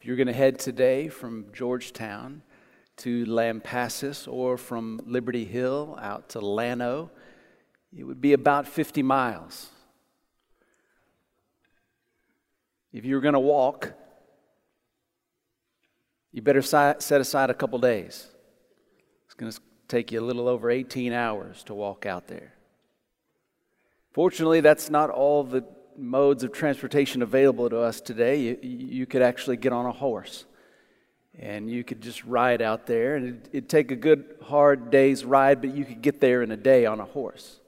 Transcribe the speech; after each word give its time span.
If 0.00 0.06
you're 0.06 0.16
going 0.16 0.28
to 0.28 0.32
head 0.32 0.58
today 0.58 1.08
from 1.08 1.48
Georgetown 1.52 2.40
to 2.96 3.26
Lampasas 3.26 4.26
or 4.26 4.56
from 4.56 4.98
Liberty 5.04 5.44
Hill 5.44 5.98
out 6.00 6.30
to 6.30 6.40
Llano, 6.40 7.10
it 7.94 8.04
would 8.04 8.18
be 8.18 8.32
about 8.32 8.66
50 8.66 9.02
miles. 9.02 9.68
If 12.94 13.04
you're 13.04 13.20
going 13.20 13.34
to 13.34 13.40
walk, 13.40 13.92
you 16.32 16.40
better 16.40 16.62
set 16.62 17.10
aside 17.10 17.50
a 17.50 17.54
couple 17.54 17.78
days. 17.78 18.26
It's 19.26 19.34
going 19.34 19.52
to 19.52 19.60
take 19.86 20.12
you 20.12 20.20
a 20.20 20.24
little 20.24 20.48
over 20.48 20.70
18 20.70 21.12
hours 21.12 21.62
to 21.64 21.74
walk 21.74 22.06
out 22.06 22.26
there. 22.26 22.54
Fortunately, 24.12 24.62
that's 24.62 24.88
not 24.88 25.10
all 25.10 25.44
the 25.44 25.62
modes 26.00 26.42
of 26.42 26.52
transportation 26.52 27.22
available 27.22 27.68
to 27.68 27.78
us 27.78 28.00
today. 28.00 28.40
You, 28.40 28.58
you 28.62 29.06
could 29.06 29.22
actually 29.22 29.56
get 29.56 29.72
on 29.72 29.86
a 29.86 29.92
horse 29.92 30.44
and 31.38 31.70
you 31.70 31.84
could 31.84 32.00
just 32.00 32.24
ride 32.24 32.60
out 32.60 32.86
there, 32.86 33.16
and 33.16 33.26
it'd, 33.26 33.48
it'd, 33.52 33.68
take 33.68 33.90
a 33.92 33.96
good, 33.96 34.36
hard 34.42 34.90
day's 34.90 35.24
ride, 35.24 35.60
but 35.60 35.74
you 35.74 35.84
could 35.84 36.02
get 36.02 36.20
there 36.20 36.42
in 36.42 36.50
a 36.50 36.56
day 36.56 36.84
on 36.84 37.00
a 37.00 37.04
horse. 37.04 37.60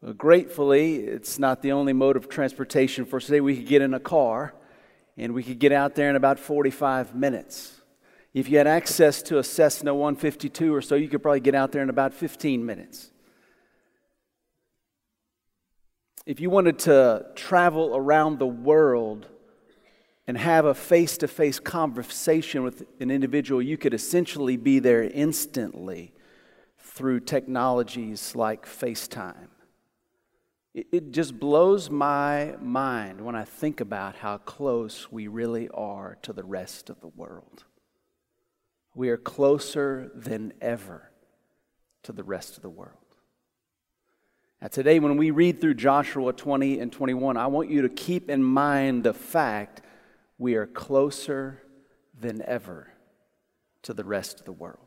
Well, 0.00 0.12
gratefully, 0.12 0.96
it's 0.96 1.38
not 1.38 1.62
the 1.62 1.72
only 1.72 1.92
mode 1.92 2.16
of 2.16 2.28
transportation 2.28 3.04
for 3.04 3.18
today. 3.18 3.40
We 3.40 3.56
could 3.56 3.66
get 3.66 3.82
in 3.82 3.94
a 3.94 4.00
car 4.00 4.54
and 5.16 5.34
we 5.34 5.42
could 5.42 5.58
get 5.58 5.72
out 5.72 5.96
there 5.96 6.08
in 6.08 6.14
about 6.14 6.38
45 6.38 7.16
minutes. 7.16 7.80
If 8.32 8.48
you 8.48 8.58
had 8.58 8.68
access 8.68 9.22
to 9.22 9.38
a 9.38 9.42
Cessna 9.42 9.92
152 9.92 10.72
or 10.72 10.80
so, 10.80 10.94
you 10.94 11.08
could 11.08 11.22
probably 11.22 11.40
get 11.40 11.56
out 11.56 11.72
there 11.72 11.82
in 11.82 11.90
about 11.90 12.14
15 12.14 12.64
minutes. 12.64 13.10
If 16.28 16.40
you 16.40 16.50
wanted 16.50 16.80
to 16.80 17.24
travel 17.36 17.96
around 17.96 18.38
the 18.38 18.46
world 18.46 19.26
and 20.26 20.36
have 20.36 20.66
a 20.66 20.74
face 20.74 21.16
to 21.16 21.26
face 21.26 21.58
conversation 21.58 22.62
with 22.62 22.84
an 23.00 23.10
individual, 23.10 23.62
you 23.62 23.78
could 23.78 23.94
essentially 23.94 24.58
be 24.58 24.78
there 24.78 25.04
instantly 25.04 26.12
through 26.80 27.20
technologies 27.20 28.36
like 28.36 28.66
FaceTime. 28.66 29.48
It 30.74 31.12
just 31.12 31.40
blows 31.40 31.88
my 31.88 32.56
mind 32.60 33.22
when 33.22 33.34
I 33.34 33.44
think 33.44 33.80
about 33.80 34.16
how 34.16 34.36
close 34.36 35.10
we 35.10 35.28
really 35.28 35.70
are 35.70 36.18
to 36.20 36.34
the 36.34 36.44
rest 36.44 36.90
of 36.90 37.00
the 37.00 37.08
world. 37.08 37.64
We 38.94 39.08
are 39.08 39.16
closer 39.16 40.10
than 40.14 40.52
ever 40.60 41.10
to 42.02 42.12
the 42.12 42.22
rest 42.22 42.58
of 42.58 42.62
the 42.62 42.68
world. 42.68 43.07
Now, 44.60 44.66
today, 44.66 44.98
when 44.98 45.16
we 45.16 45.30
read 45.30 45.60
through 45.60 45.74
Joshua 45.74 46.32
20 46.32 46.80
and 46.80 46.92
21, 46.92 47.36
I 47.36 47.46
want 47.46 47.70
you 47.70 47.82
to 47.82 47.88
keep 47.88 48.28
in 48.28 48.42
mind 48.42 49.04
the 49.04 49.14
fact 49.14 49.82
we 50.36 50.56
are 50.56 50.66
closer 50.66 51.62
than 52.20 52.42
ever 52.42 52.92
to 53.82 53.94
the 53.94 54.02
rest 54.02 54.40
of 54.40 54.46
the 54.46 54.52
world. 54.52 54.80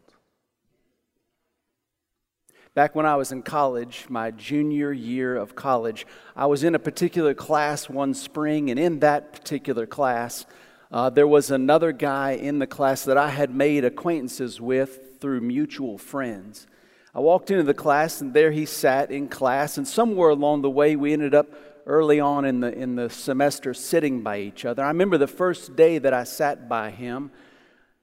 Back 2.74 2.96
when 2.96 3.06
I 3.06 3.16
was 3.16 3.32
in 3.32 3.44
college, 3.44 4.08
my 4.10 4.32
junior 4.32 4.92
year 4.92 5.38
of 5.38 5.56
college, 5.56 6.06
I 6.36 6.48
was 6.48 6.66
in 6.66 6.76
a 6.76 6.80
particular 6.80 7.34
class 7.34 7.90
one 7.90 8.14
spring, 8.14 8.70
and 8.70 8.80
in 8.80 9.00
that 9.00 9.32
particular 9.32 9.86
class, 9.86 10.46
uh, 10.92 11.10
there 11.10 11.28
was 11.28 11.50
another 11.50 11.94
guy 11.94 12.32
in 12.32 12.60
the 12.60 12.68
class 12.68 13.06
that 13.06 13.18
I 13.18 13.30
had 13.30 13.56
made 13.56 13.86
acquaintances 13.86 14.60
with 14.60 15.20
through 15.22 15.40
mutual 15.40 15.98
friends. 15.98 16.68
I 17.14 17.20
walked 17.20 17.52
into 17.52 17.64
the 17.64 17.74
class, 17.74 18.22
and 18.22 18.34
there 18.34 18.52
he 18.52 18.66
sat 18.66 19.12
in 19.12 19.28
class. 19.28 19.78
And 19.78 19.88
somewhere 19.88 20.30
along 20.30 20.62
the 20.62 20.70
way, 20.70 20.96
we 20.96 21.12
ended 21.12 21.36
up 21.36 21.48
early 21.86 22.20
on 22.20 22.46
in 22.46 22.62
the, 22.62 22.74
in 22.74 22.96
the 22.96 23.10
semester 23.10 23.74
sitting 23.74 24.22
by 24.22 24.40
each 24.40 24.64
other. 24.64 24.84
I 24.84 24.88
remember 24.88 25.18
the 25.18 25.28
first 25.28 25.76
day 25.76 25.98
that 25.98 26.14
I 26.14 26.24
sat 26.24 26.70
by 26.70 26.90
him, 26.90 27.32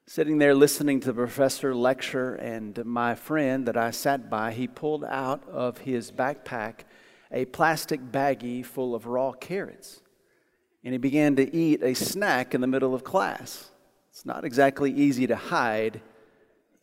sitting 0.05 0.37
there 0.37 0.53
listening 0.53 0.99
to 0.99 1.07
the 1.07 1.13
professor 1.13 1.73
lecture, 1.73 2.35
and 2.35 2.85
my 2.85 3.15
friend 3.15 3.67
that 3.67 3.77
I 3.77 3.91
sat 3.91 4.29
by, 4.29 4.51
he 4.51 4.67
pulled 4.67 5.03
out 5.05 5.47
of 5.49 5.79
his 5.79 6.11
backpack 6.11 6.81
a 7.31 7.45
plastic 7.45 8.11
baggie 8.11 8.65
full 8.65 8.93
of 8.93 9.07
raw 9.07 9.31
carrots. 9.31 10.01
And 10.83 10.93
he 10.93 10.97
began 10.99 11.35
to 11.37 11.55
eat 11.55 11.81
a 11.81 11.93
snack 11.93 12.53
in 12.53 12.61
the 12.61 12.67
middle 12.67 12.93
of 12.93 13.03
class. 13.03 13.71
It's 14.11 14.25
not 14.25 14.45
exactly 14.45 14.91
easy 14.91 15.25
to 15.27 15.35
hide 15.35 16.01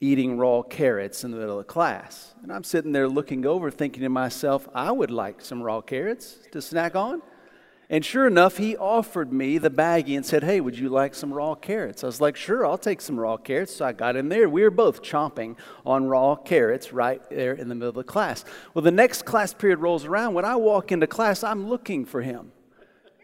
eating 0.01 0.37
raw 0.37 0.63
carrots 0.63 1.25
in 1.25 1.31
the 1.31 1.39
middle 1.39 1.59
of 1.59 1.67
class. 1.67 2.35
And 2.43 2.53
I'm 2.53 2.65
sitting 2.65 2.93
there 2.93 3.09
looking 3.09 3.47
over, 3.47 3.71
thinking 3.71 4.03
to 4.03 4.09
myself, 4.09 4.69
I 4.75 4.93
would 4.93 5.11
like 5.11 5.41
some 5.41 5.63
raw 5.63 5.81
carrots 5.81 6.37
to 6.53 6.61
snack 6.61 6.95
on. 6.95 7.23
And 7.89 8.05
sure 8.05 8.27
enough, 8.27 8.57
he 8.57 8.77
offered 8.77 9.33
me 9.33 9.59
the 9.59 9.71
baggie 9.71 10.17
and 10.17 10.27
said, 10.27 10.43
Hey, 10.43 10.61
would 10.61 10.77
you 10.77 10.89
like 10.89 11.15
some 11.15 11.33
raw 11.33 11.55
carrots? 11.55 12.03
I 12.03 12.09
was 12.09 12.21
like, 12.21 12.35
Sure, 12.35 12.67
I'll 12.67 12.77
take 12.77 13.01
some 13.01 13.19
raw 13.19 13.37
carrots. 13.37 13.77
So 13.77 13.85
I 13.85 13.93
got 13.93 14.17
in 14.17 14.29
there. 14.29 14.49
We 14.49 14.63
were 14.63 14.71
both 14.71 15.03
chomping 15.03 15.57
on 15.85 16.07
raw 16.07 16.35
carrots 16.35 16.93
right 16.93 17.23
there 17.31 17.53
in 17.53 17.69
the 17.69 17.77
middle 17.77 17.91
of 17.91 17.95
the 17.95 18.03
class. 18.03 18.45
Well, 18.75 18.83
the 18.83 18.91
next 18.91 19.25
class 19.25 19.55
period 19.55 19.79
rolls 19.79 20.05
around. 20.05 20.35
When 20.35 20.45
I 20.45 20.57
walk 20.57 20.91
into 20.91 21.07
class, 21.07 21.45
I'm 21.45 21.69
looking 21.69 22.05
for 22.05 22.23
him. 22.23 22.51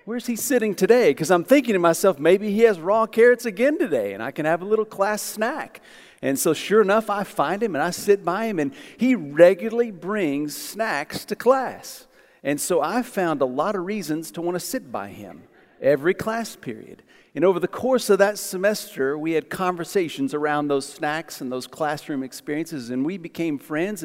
Where's 0.04 0.26
he 0.26 0.36
sitting 0.36 0.74
today? 0.74 1.10
Because 1.10 1.30
I'm 1.30 1.44
thinking 1.44 1.74
to 1.74 1.78
myself, 1.78 2.18
maybe 2.18 2.52
he 2.52 2.60
has 2.60 2.80
raw 2.80 3.06
carrots 3.06 3.44
again 3.44 3.78
today 3.78 4.14
and 4.14 4.22
I 4.22 4.30
can 4.30 4.46
have 4.46 4.62
a 4.62 4.64
little 4.64 4.84
class 4.84 5.22
snack. 5.22 5.80
And 6.22 6.38
so, 6.38 6.54
sure 6.54 6.80
enough, 6.80 7.10
I 7.10 7.24
find 7.24 7.62
him 7.62 7.74
and 7.74 7.82
I 7.82 7.90
sit 7.90 8.24
by 8.24 8.46
him, 8.46 8.60
and 8.60 8.72
he 8.96 9.16
regularly 9.16 9.90
brings 9.90 10.56
snacks 10.56 11.24
to 11.26 11.36
class. 11.36 12.06
And 12.44 12.60
so 12.60 12.80
I 12.80 13.02
found 13.02 13.42
a 13.42 13.46
lot 13.46 13.74
of 13.74 13.84
reasons 13.84 14.30
to 14.32 14.40
want 14.40 14.54
to 14.54 14.60
sit 14.60 14.90
by 14.90 15.08
him 15.08 15.42
every 15.80 16.14
class 16.14 16.54
period. 16.54 17.02
And 17.34 17.44
over 17.44 17.58
the 17.58 17.66
course 17.66 18.10
of 18.10 18.18
that 18.18 18.38
semester, 18.38 19.16
we 19.18 19.32
had 19.32 19.50
conversations 19.50 20.34
around 20.34 20.68
those 20.68 20.86
snacks 20.86 21.40
and 21.40 21.50
those 21.50 21.66
classroom 21.66 22.22
experiences, 22.22 22.90
and 22.90 23.04
we 23.04 23.16
became 23.18 23.58
friends. 23.58 24.04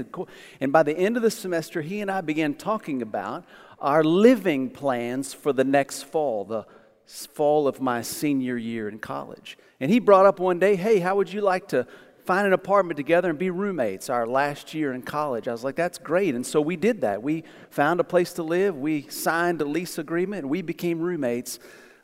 And 0.59 0.71
by 0.71 0.83
the 0.83 0.97
end 0.97 1.17
of 1.17 1.23
the 1.23 1.29
semester, 1.29 1.81
he 1.81 2.01
and 2.01 2.09
I 2.09 2.21
began 2.21 2.55
talking 2.55 3.01
about 3.01 3.45
our 3.79 4.03
living 4.03 4.71
plans 4.71 5.33
for 5.33 5.53
the 5.53 5.63
next 5.63 6.03
fall, 6.03 6.45
the 6.45 6.65
fall 7.05 7.67
of 7.67 7.79
my 7.79 8.01
senior 8.01 8.57
year 8.57 8.89
in 8.89 8.97
college. 8.97 9.57
And 9.79 9.91
he 9.91 9.99
brought 9.99 10.25
up 10.25 10.39
one 10.39 10.57
day, 10.57 10.75
hey, 10.75 10.99
how 10.99 11.15
would 11.17 11.31
you 11.31 11.41
like 11.41 11.67
to 11.69 11.85
find 12.27 12.45
an 12.45 12.51
apartment 12.51 12.97
together 12.97 13.29
and 13.29 13.39
be 13.39 13.49
roommates 13.49 14.09
our 14.09 14.27
last 14.27 14.73
year 14.73 14.91
in 14.93 15.01
college. 15.01 15.47
I 15.47 15.53
was 15.53 15.63
like, 15.63 15.77
that's 15.77 15.97
great. 15.97 16.35
And 16.35 16.45
so 16.45 16.59
we 16.59 16.75
did 16.75 16.99
that. 17.01 17.23
We 17.23 17.45
found 17.69 18.01
a 18.01 18.03
place 18.03 18.33
to 18.33 18.43
live, 18.43 18.75
we 18.75 19.07
signed 19.07 19.61
a 19.61 19.65
lease 19.65 19.97
agreement, 19.97 20.41
and 20.41 20.49
we 20.49 20.61
became 20.61 20.99
roommates 20.99 21.57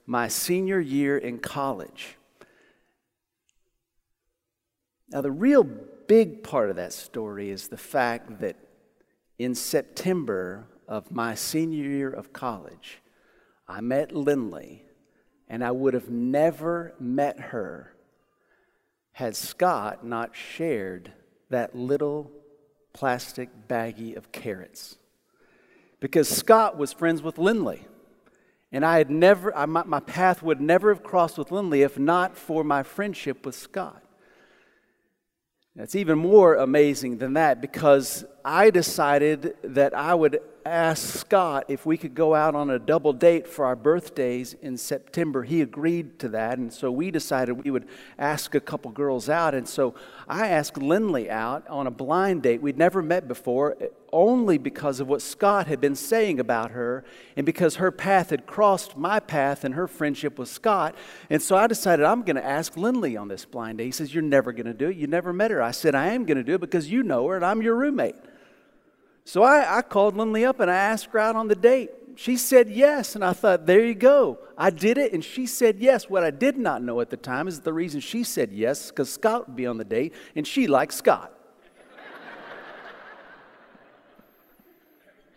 my 0.06 0.30
senior 0.30 0.80
year 0.80 1.18
in 1.18 1.40
college. 1.40 2.16
Now, 5.10 5.20
the 5.22 5.32
real 5.32 5.64
big 5.64 6.42
part 6.42 6.70
of 6.70 6.78
that 6.78 6.94
story 6.94 7.50
is 7.50 7.68
the 7.68 7.78
fact 7.78 8.40
that 8.40 8.56
in 9.38 9.54
September 9.54 10.68
of 10.88 11.12
my 11.12 11.36
senior 11.36 11.84
year 11.84 12.10
of 12.10 12.32
college, 12.32 13.02
I 13.68 13.82
met 13.82 14.14
Lindley, 14.14 14.86
and 15.50 15.64
I 15.64 15.72
would 15.72 15.94
have 15.94 16.10
never 16.10 16.94
met 17.00 17.40
her 17.40 17.93
had 19.14 19.36
Scott 19.36 20.06
not 20.06 20.36
shared 20.36 21.12
that 21.50 21.76
little 21.76 22.32
plastic 22.94 23.50
baggie 23.68 24.16
of 24.16 24.32
carrots. 24.32 24.98
Because 26.00 26.28
Scott 26.28 26.78
was 26.78 26.92
friends 26.92 27.22
with 27.22 27.38
Lindley. 27.38 27.86
And 28.72 28.84
I 28.84 28.98
had 28.98 29.12
never, 29.12 29.56
I, 29.56 29.66
my, 29.68 29.84
my 29.84 30.00
path 30.00 30.42
would 30.42 30.60
never 30.60 30.94
have 30.94 31.04
crossed 31.04 31.38
with 31.38 31.52
Lindley 31.52 31.84
if 31.84 31.98
not 31.98 32.36
for 32.36 32.64
my 32.64 32.84
friendship 32.84 33.46
with 33.46 33.56
Scott. 33.56 34.04
It's 35.76 35.96
even 35.96 36.20
more 36.20 36.56
amazing 36.56 37.18
than 37.18 37.34
that 37.34 37.62
because 37.62 38.26
I 38.46 38.70
decided 38.70 39.56
that 39.64 39.94
I 39.94 40.14
would 40.14 40.40
asked 40.66 41.20
Scott 41.20 41.66
if 41.68 41.86
we 41.86 41.98
could 41.98 42.16
go 42.16 42.36
out 42.36 42.56
on 42.56 42.70
a 42.70 42.80
double 42.80 43.14
date 43.14 43.48
for 43.48 43.66
our 43.66 43.76
birthdays 43.76 44.56
in 44.62 44.78
September. 44.78 45.44
He 45.44 45.62
agreed 45.62 46.20
to 46.20 46.30
that, 46.30 46.58
and 46.58 46.72
so 46.72 46.92
we 46.92 47.12
decided 47.12 47.64
we 47.64 47.72
would 47.72 47.88
ask 48.18 48.56
a 48.56 48.60
couple 48.60 48.92
girls 48.92 49.30
out. 49.30 49.54
And 49.54 49.68
so 49.68 49.96
I 50.28 50.48
asked 50.48 50.78
Lindley 50.78 51.30
out 51.30 51.68
on 51.68 51.88
a 51.88 51.92
blind 51.92 52.44
date. 52.44 52.62
We'd 52.62 52.78
never 52.78 53.02
met 53.02 53.28
before, 53.28 53.78
only 54.12 54.58
because 54.58 55.00
of 55.00 55.08
what 55.08 55.22
Scott 55.22 55.68
had 55.68 55.82
been 55.82 55.96
saying 55.96 56.40
about 56.40 56.72
her, 56.72 57.04
and 57.36 57.46
because 57.46 57.76
her 57.76 57.92
path 57.92 58.30
had 58.30 58.46
crossed 58.46 58.96
my 58.96 59.20
path 59.20 59.64
and 59.64 59.76
her 59.76 59.88
friendship 59.88 60.40
with 60.40 60.50
Scott. 60.50 60.96
And 61.30 61.42
so 61.42 61.58
I 61.58 61.68
decided 61.68 62.06
I'm 62.06 62.22
going 62.22 62.36
to 62.36 62.46
ask 62.46 62.78
Lindley 62.78 63.18
on 63.18 63.28
this 63.28 63.46
blind 63.46 63.80
date. 63.80 63.86
He 63.86 63.92
says, 63.92 64.14
You're 64.14 64.24
never 64.24 64.52
going 64.52 64.68
to 64.68 64.74
do 64.74 64.90
it. 64.90 64.98
You 64.98 65.08
never 65.08 65.34
met 65.34 65.52
her. 65.52 65.62
I 65.62 65.72
said, 65.72 65.96
I 65.96 66.10
am 66.10 66.26
going 66.26 66.38
to 66.38 66.44
do 66.44 66.56
it 66.56 66.62
because 66.62 66.90
you 66.90 67.04
know 67.04 67.28
her 67.28 67.36
and 67.36 67.46
I'm 67.46 67.62
your 67.62 67.76
roommate. 67.76 68.16
So 69.26 69.44
I, 69.44 69.78
I 69.78 69.82
called 69.82 70.18
Lindley 70.18 70.46
up 70.46 70.60
and 70.60 70.70
I 70.70 70.76
asked 70.76 71.08
her 71.12 71.20
out 71.20 71.36
on 71.36 71.48
the 71.48 71.56
date. 71.56 71.92
She 72.16 72.38
said 72.38 72.70
yes, 72.70 73.16
and 73.16 73.26
I 73.26 73.34
thought, 73.34 73.66
there 73.66 73.84
you 73.84 73.96
go. 73.96 74.38
I 74.56 74.70
did 74.70 75.00
it, 75.00 75.14
and 75.14 75.26
she 75.26 75.48
said 75.48 75.80
yes. 75.80 76.08
What 76.08 76.24
I 76.24 76.30
did 76.30 76.58
not 76.58 76.84
know 76.84 77.02
at 77.02 77.10
the 77.10 77.18
time 77.18 77.48
is 77.48 77.62
the 77.62 77.74
reason 77.74 78.02
she 78.02 78.24
said 78.24 78.52
yes, 78.52 78.92
because 78.92 79.12
Scott 79.12 79.48
would 79.48 79.56
be 79.56 79.66
on 79.66 79.80
the 79.80 79.84
date, 79.84 80.14
and 80.36 80.46
she 80.46 80.68
liked 80.68 80.94
Scott. 80.94 81.32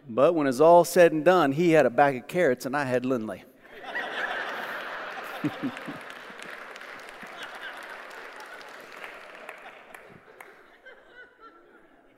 but 0.06 0.34
when 0.34 0.46
it's 0.46 0.60
all 0.60 0.84
said 0.84 1.12
and 1.12 1.24
done, 1.24 1.52
he 1.52 1.70
had 1.70 1.86
a 1.86 1.90
bag 1.90 2.16
of 2.16 2.28
carrots, 2.28 2.66
and 2.66 2.76
I 2.76 2.84
had 2.84 3.06
Lindley. 3.06 3.42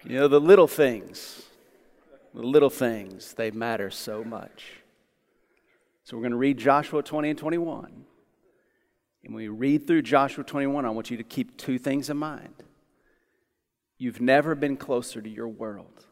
you 0.04 0.18
know, 0.18 0.26
the 0.26 0.40
little 0.40 0.66
things 0.66 1.47
the 2.38 2.46
little 2.46 2.70
things, 2.70 3.32
they 3.32 3.50
matter 3.50 3.90
so 3.90 4.22
much. 4.22 4.74
So 6.04 6.16
we're 6.16 6.22
going 6.22 6.30
to 6.30 6.38
read 6.38 6.56
Joshua 6.56 7.02
20 7.02 7.30
and 7.30 7.38
21. 7.38 8.04
And 9.24 9.34
when 9.34 9.42
we 9.42 9.48
read 9.48 9.88
through 9.88 10.02
Joshua 10.02 10.44
21, 10.44 10.84
I 10.84 10.90
want 10.90 11.10
you 11.10 11.16
to 11.16 11.24
keep 11.24 11.56
two 11.56 11.80
things 11.80 12.10
in 12.10 12.16
mind. 12.16 12.54
You've 13.98 14.20
never 14.20 14.54
been 14.54 14.76
closer 14.76 15.20
to 15.20 15.28
your 15.28 15.48
world, 15.48 16.06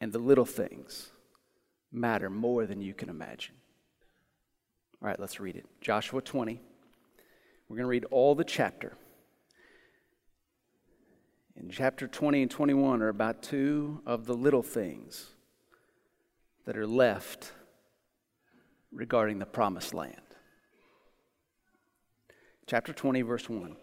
and 0.00 0.14
the 0.14 0.18
little 0.18 0.46
things 0.46 1.10
matter 1.92 2.30
more 2.30 2.64
than 2.64 2.80
you 2.80 2.94
can 2.94 3.10
imagine. 3.10 3.56
All 5.02 5.08
right, 5.08 5.20
let's 5.20 5.38
read 5.40 5.56
it. 5.56 5.66
Joshua 5.82 6.22
20. 6.22 6.58
We're 7.68 7.76
going 7.76 7.84
to 7.84 7.90
read 7.90 8.06
all 8.06 8.34
the 8.34 8.44
chapter. 8.44 8.96
In 11.58 11.70
chapter 11.70 12.06
20 12.06 12.42
and 12.42 12.50
21 12.50 13.02
are 13.02 13.08
about 13.08 13.42
two 13.42 14.02
of 14.04 14.26
the 14.26 14.34
little 14.34 14.62
things 14.62 15.28
that 16.66 16.76
are 16.76 16.86
left 16.86 17.52
regarding 18.92 19.38
the 19.38 19.46
promised 19.46 19.94
land. 19.94 20.20
Chapter 22.66 22.92
20, 22.92 23.22
verse 23.22 23.48
1. 23.48 23.76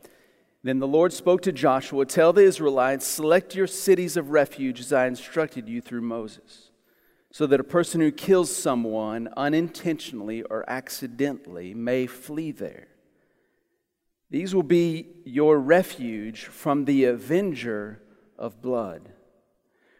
Then 0.61 0.79
the 0.79 0.87
Lord 0.87 1.13
spoke 1.13 1.41
to 1.41 1.51
Joshua 1.51 2.05
Tell 2.05 2.31
the 2.31 2.43
Israelites, 2.43 3.07
select 3.07 3.55
your 3.55 3.67
cities 3.67 4.17
of 4.17 4.29
refuge 4.29 4.79
as 4.79 4.93
I 4.93 5.07
instructed 5.07 5.67
you 5.67 5.81
through 5.81 6.01
Moses, 6.01 6.69
so 7.31 7.47
that 7.47 7.59
a 7.59 7.65
person 7.65 8.01
who 8.01 8.11
kills 8.11 8.55
someone 8.55 9.29
unintentionally 9.35 10.43
or 10.43 10.63
accidentally 10.69 11.73
may 11.73 12.05
flee 12.05 12.51
there. 12.51 12.87
These 14.33 14.55
will 14.55 14.63
be 14.63 15.09
your 15.25 15.59
refuge 15.59 16.45
from 16.45 16.85
the 16.85 17.03
avenger 17.03 18.01
of 18.35 18.63
blood. 18.63 19.09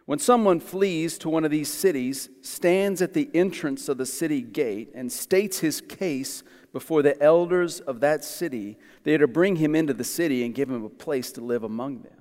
When 0.07 0.17
someone 0.17 0.59
flees 0.59 1.19
to 1.19 1.29
one 1.29 1.45
of 1.45 1.51
these 1.51 1.71
cities, 1.71 2.29
stands 2.41 3.03
at 3.03 3.13
the 3.13 3.29
entrance 3.35 3.87
of 3.87 3.99
the 3.99 4.07
city 4.07 4.41
gate, 4.41 4.89
and 4.95 5.11
states 5.11 5.59
his 5.59 5.81
case 5.81 6.41
before 6.71 7.03
the 7.03 7.21
elders 7.21 7.79
of 7.79 7.99
that 7.99 8.23
city, 8.23 8.79
they 9.03 9.13
are 9.13 9.19
to 9.19 9.27
bring 9.27 9.57
him 9.57 9.75
into 9.75 9.93
the 9.93 10.03
city 10.03 10.43
and 10.43 10.55
give 10.55 10.67
him 10.67 10.83
a 10.83 10.89
place 10.89 11.31
to 11.33 11.41
live 11.41 11.63
among 11.63 12.01
them. 12.01 12.17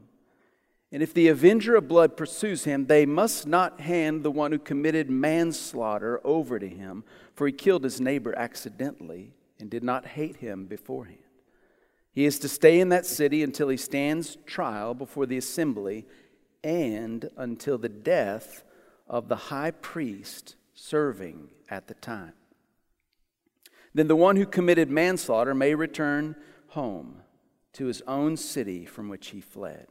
And 0.92 1.02
if 1.02 1.14
the 1.14 1.28
avenger 1.28 1.76
of 1.76 1.88
blood 1.88 2.14
pursues 2.18 2.64
him, 2.64 2.88
they 2.88 3.06
must 3.06 3.46
not 3.46 3.80
hand 3.80 4.22
the 4.22 4.30
one 4.30 4.52
who 4.52 4.58
committed 4.58 5.08
manslaughter 5.08 6.20
over 6.24 6.58
to 6.58 6.68
him, 6.68 7.04
for 7.34 7.46
he 7.46 7.54
killed 7.54 7.84
his 7.84 8.02
neighbor 8.02 8.34
accidentally 8.36 9.32
and 9.58 9.70
did 9.70 9.82
not 9.82 10.08
hate 10.08 10.36
him 10.36 10.66
beforehand. 10.66 11.16
He 12.12 12.26
is 12.26 12.38
to 12.40 12.48
stay 12.48 12.78
in 12.78 12.90
that 12.90 13.06
city 13.06 13.42
until 13.42 13.68
he 13.68 13.76
stands 13.76 14.36
trial 14.44 14.92
before 14.94 15.26
the 15.26 15.38
assembly 15.38 16.06
and 16.62 17.30
until 17.36 17.78
the 17.78 17.88
death 17.88 18.64
of 19.08 19.28
the 19.28 19.36
high 19.36 19.70
priest 19.70 20.56
serving 20.74 21.48
at 21.70 21.88
the 21.88 21.94
time. 21.94 22.34
Then 23.94 24.08
the 24.08 24.16
one 24.16 24.36
who 24.36 24.46
committed 24.46 24.90
manslaughter 24.90 25.54
may 25.54 25.74
return 25.74 26.36
home 26.68 27.22
to 27.74 27.86
his 27.86 28.02
own 28.02 28.36
city 28.36 28.84
from 28.84 29.08
which 29.08 29.28
he 29.28 29.40
fled. 29.40 29.88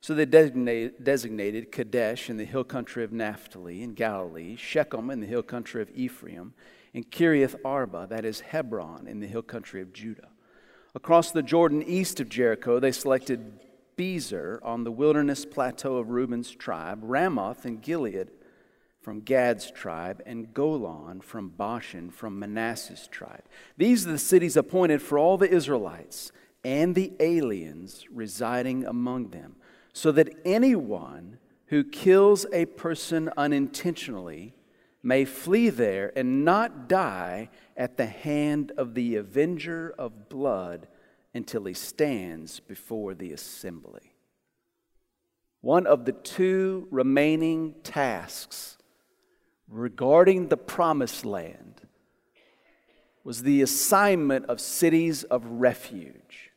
So 0.00 0.14
they 0.14 0.24
designated, 0.24 1.72
Kadesh 1.72 2.30
in 2.30 2.36
the 2.36 2.44
hill 2.44 2.64
country 2.64 3.04
of 3.04 3.12
Naphtali 3.12 3.82
in 3.82 3.94
Galilee, 3.94 4.56
Shechem 4.56 5.10
in 5.10 5.20
the 5.20 5.26
hill 5.26 5.42
country 5.42 5.82
of 5.82 5.90
Ephraim, 5.94 6.54
and 6.94 7.10
Kiriath 7.10 7.56
Arba, 7.64 8.06
that 8.08 8.24
is 8.24 8.40
Hebron, 8.40 9.06
in 9.06 9.20
the 9.20 9.26
hill 9.26 9.42
country 9.42 9.82
of 9.82 9.92
Judah. 9.92 10.27
Across 10.98 11.30
the 11.30 11.44
Jordan 11.44 11.84
east 11.84 12.18
of 12.18 12.28
Jericho, 12.28 12.80
they 12.80 12.90
selected 12.90 13.60
Bezer 13.96 14.58
on 14.64 14.82
the 14.82 14.90
wilderness 14.90 15.44
plateau 15.44 15.98
of 15.98 16.10
Reuben's 16.10 16.50
tribe, 16.50 16.98
Ramoth 17.04 17.64
in 17.64 17.76
Gilead 17.76 18.32
from 19.00 19.20
Gad's 19.20 19.70
tribe, 19.70 20.20
and 20.26 20.52
Golan 20.52 21.20
from 21.20 21.50
Bashan 21.50 22.10
from 22.10 22.40
Manasseh's 22.40 23.06
tribe. 23.06 23.44
These 23.76 24.08
are 24.08 24.10
the 24.10 24.18
cities 24.18 24.56
appointed 24.56 25.00
for 25.00 25.20
all 25.20 25.38
the 25.38 25.48
Israelites 25.48 26.32
and 26.64 26.96
the 26.96 27.12
aliens 27.20 28.04
residing 28.10 28.84
among 28.84 29.30
them, 29.30 29.54
so 29.92 30.10
that 30.10 30.34
anyone 30.44 31.38
who 31.66 31.84
kills 31.84 32.44
a 32.52 32.66
person 32.66 33.30
unintentionally 33.36 34.52
may 35.02 35.24
flee 35.24 35.70
there 35.70 36.12
and 36.16 36.44
not 36.44 36.88
die 36.88 37.50
at 37.76 37.96
the 37.96 38.06
hand 38.06 38.72
of 38.76 38.94
the 38.94 39.16
avenger 39.16 39.94
of 39.98 40.28
blood 40.28 40.88
until 41.34 41.64
he 41.64 41.74
stands 41.74 42.60
before 42.60 43.14
the 43.14 43.32
assembly. 43.32 44.12
One 45.60 45.86
of 45.86 46.04
the 46.04 46.12
two 46.12 46.88
remaining 46.90 47.74
tasks 47.82 48.78
regarding 49.68 50.48
the 50.48 50.56
promised 50.56 51.24
land 51.24 51.82
was 53.24 53.42
the 53.42 53.62
assignment 53.62 54.46
of 54.46 54.60
cities 54.60 55.24
of 55.24 55.44
refuge. 55.44 56.47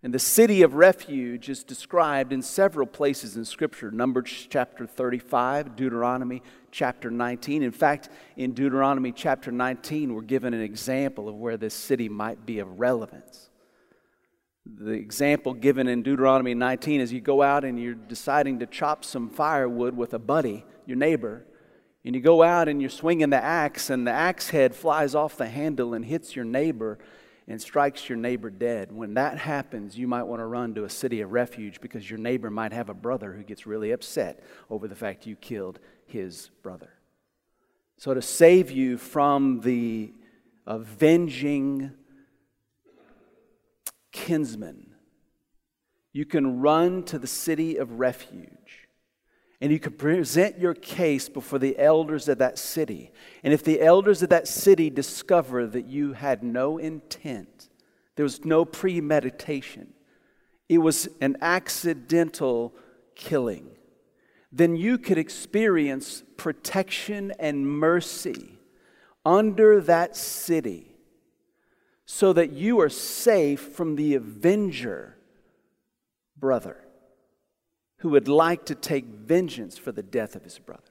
And 0.00 0.14
the 0.14 0.20
city 0.20 0.62
of 0.62 0.74
refuge 0.74 1.48
is 1.48 1.64
described 1.64 2.32
in 2.32 2.40
several 2.40 2.86
places 2.86 3.36
in 3.36 3.44
Scripture 3.44 3.90
Numbers 3.90 4.46
chapter 4.48 4.86
35, 4.86 5.74
Deuteronomy 5.74 6.40
chapter 6.70 7.10
19. 7.10 7.64
In 7.64 7.72
fact, 7.72 8.08
in 8.36 8.52
Deuteronomy 8.52 9.10
chapter 9.10 9.50
19, 9.50 10.14
we're 10.14 10.22
given 10.22 10.54
an 10.54 10.60
example 10.60 11.28
of 11.28 11.34
where 11.34 11.56
this 11.56 11.74
city 11.74 12.08
might 12.08 12.46
be 12.46 12.60
of 12.60 12.78
relevance. 12.78 13.50
The 14.64 14.92
example 14.92 15.52
given 15.52 15.88
in 15.88 16.04
Deuteronomy 16.04 16.54
19 16.54 17.00
is 17.00 17.12
you 17.12 17.20
go 17.20 17.42
out 17.42 17.64
and 17.64 17.80
you're 17.80 17.94
deciding 17.94 18.60
to 18.60 18.66
chop 18.66 19.04
some 19.04 19.28
firewood 19.28 19.96
with 19.96 20.14
a 20.14 20.20
buddy, 20.20 20.64
your 20.86 20.96
neighbor, 20.96 21.44
and 22.04 22.14
you 22.14 22.20
go 22.20 22.44
out 22.44 22.68
and 22.68 22.80
you're 22.80 22.88
swinging 22.88 23.30
the 23.30 23.42
axe, 23.42 23.90
and 23.90 24.06
the 24.06 24.12
axe 24.12 24.50
head 24.50 24.76
flies 24.76 25.16
off 25.16 25.36
the 25.36 25.48
handle 25.48 25.92
and 25.92 26.04
hits 26.04 26.36
your 26.36 26.44
neighbor 26.44 26.98
and 27.48 27.60
strikes 27.60 28.08
your 28.08 28.18
neighbor 28.18 28.50
dead. 28.50 28.92
When 28.92 29.14
that 29.14 29.38
happens, 29.38 29.96
you 29.96 30.06
might 30.06 30.24
want 30.24 30.40
to 30.40 30.46
run 30.46 30.74
to 30.74 30.84
a 30.84 30.90
city 30.90 31.22
of 31.22 31.32
refuge 31.32 31.80
because 31.80 32.08
your 32.08 32.18
neighbor 32.18 32.50
might 32.50 32.74
have 32.74 32.90
a 32.90 32.94
brother 32.94 33.32
who 33.32 33.42
gets 33.42 33.66
really 33.66 33.90
upset 33.90 34.44
over 34.68 34.86
the 34.86 34.94
fact 34.94 35.26
you 35.26 35.34
killed 35.34 35.80
his 36.06 36.50
brother. 36.62 36.90
So, 37.96 38.14
to 38.14 38.22
save 38.22 38.70
you 38.70 38.98
from 38.98 39.60
the 39.60 40.12
avenging 40.66 41.90
kinsman, 44.12 44.94
you 46.12 46.26
can 46.26 46.60
run 46.60 47.02
to 47.04 47.18
the 47.18 47.26
city 47.26 47.76
of 47.76 47.98
refuge 47.98 48.87
and 49.60 49.72
you 49.72 49.80
could 49.80 49.98
present 49.98 50.58
your 50.58 50.74
case 50.74 51.28
before 51.28 51.58
the 51.58 51.78
elders 51.78 52.28
of 52.28 52.38
that 52.38 52.58
city. 52.58 53.10
And 53.42 53.52
if 53.52 53.64
the 53.64 53.80
elders 53.80 54.22
of 54.22 54.28
that 54.28 54.46
city 54.46 54.88
discover 54.88 55.66
that 55.66 55.86
you 55.86 56.12
had 56.12 56.42
no 56.42 56.78
intent, 56.78 57.68
there 58.14 58.22
was 58.22 58.44
no 58.44 58.64
premeditation, 58.64 59.92
it 60.68 60.78
was 60.78 61.08
an 61.20 61.36
accidental 61.40 62.72
killing, 63.14 63.70
then 64.52 64.76
you 64.76 64.96
could 64.96 65.18
experience 65.18 66.22
protection 66.36 67.32
and 67.38 67.66
mercy 67.66 68.58
under 69.24 69.80
that 69.80 70.16
city 70.16 70.94
so 72.06 72.32
that 72.32 72.52
you 72.52 72.80
are 72.80 72.88
safe 72.88 73.60
from 73.60 73.96
the 73.96 74.14
avenger 74.14 75.16
brother 76.38 76.87
who 77.98 78.10
would 78.10 78.28
like 78.28 78.64
to 78.66 78.74
take 78.74 79.04
vengeance 79.04 79.76
for 79.76 79.92
the 79.92 80.02
death 80.02 80.36
of 80.36 80.44
his 80.44 80.58
brother. 80.58 80.82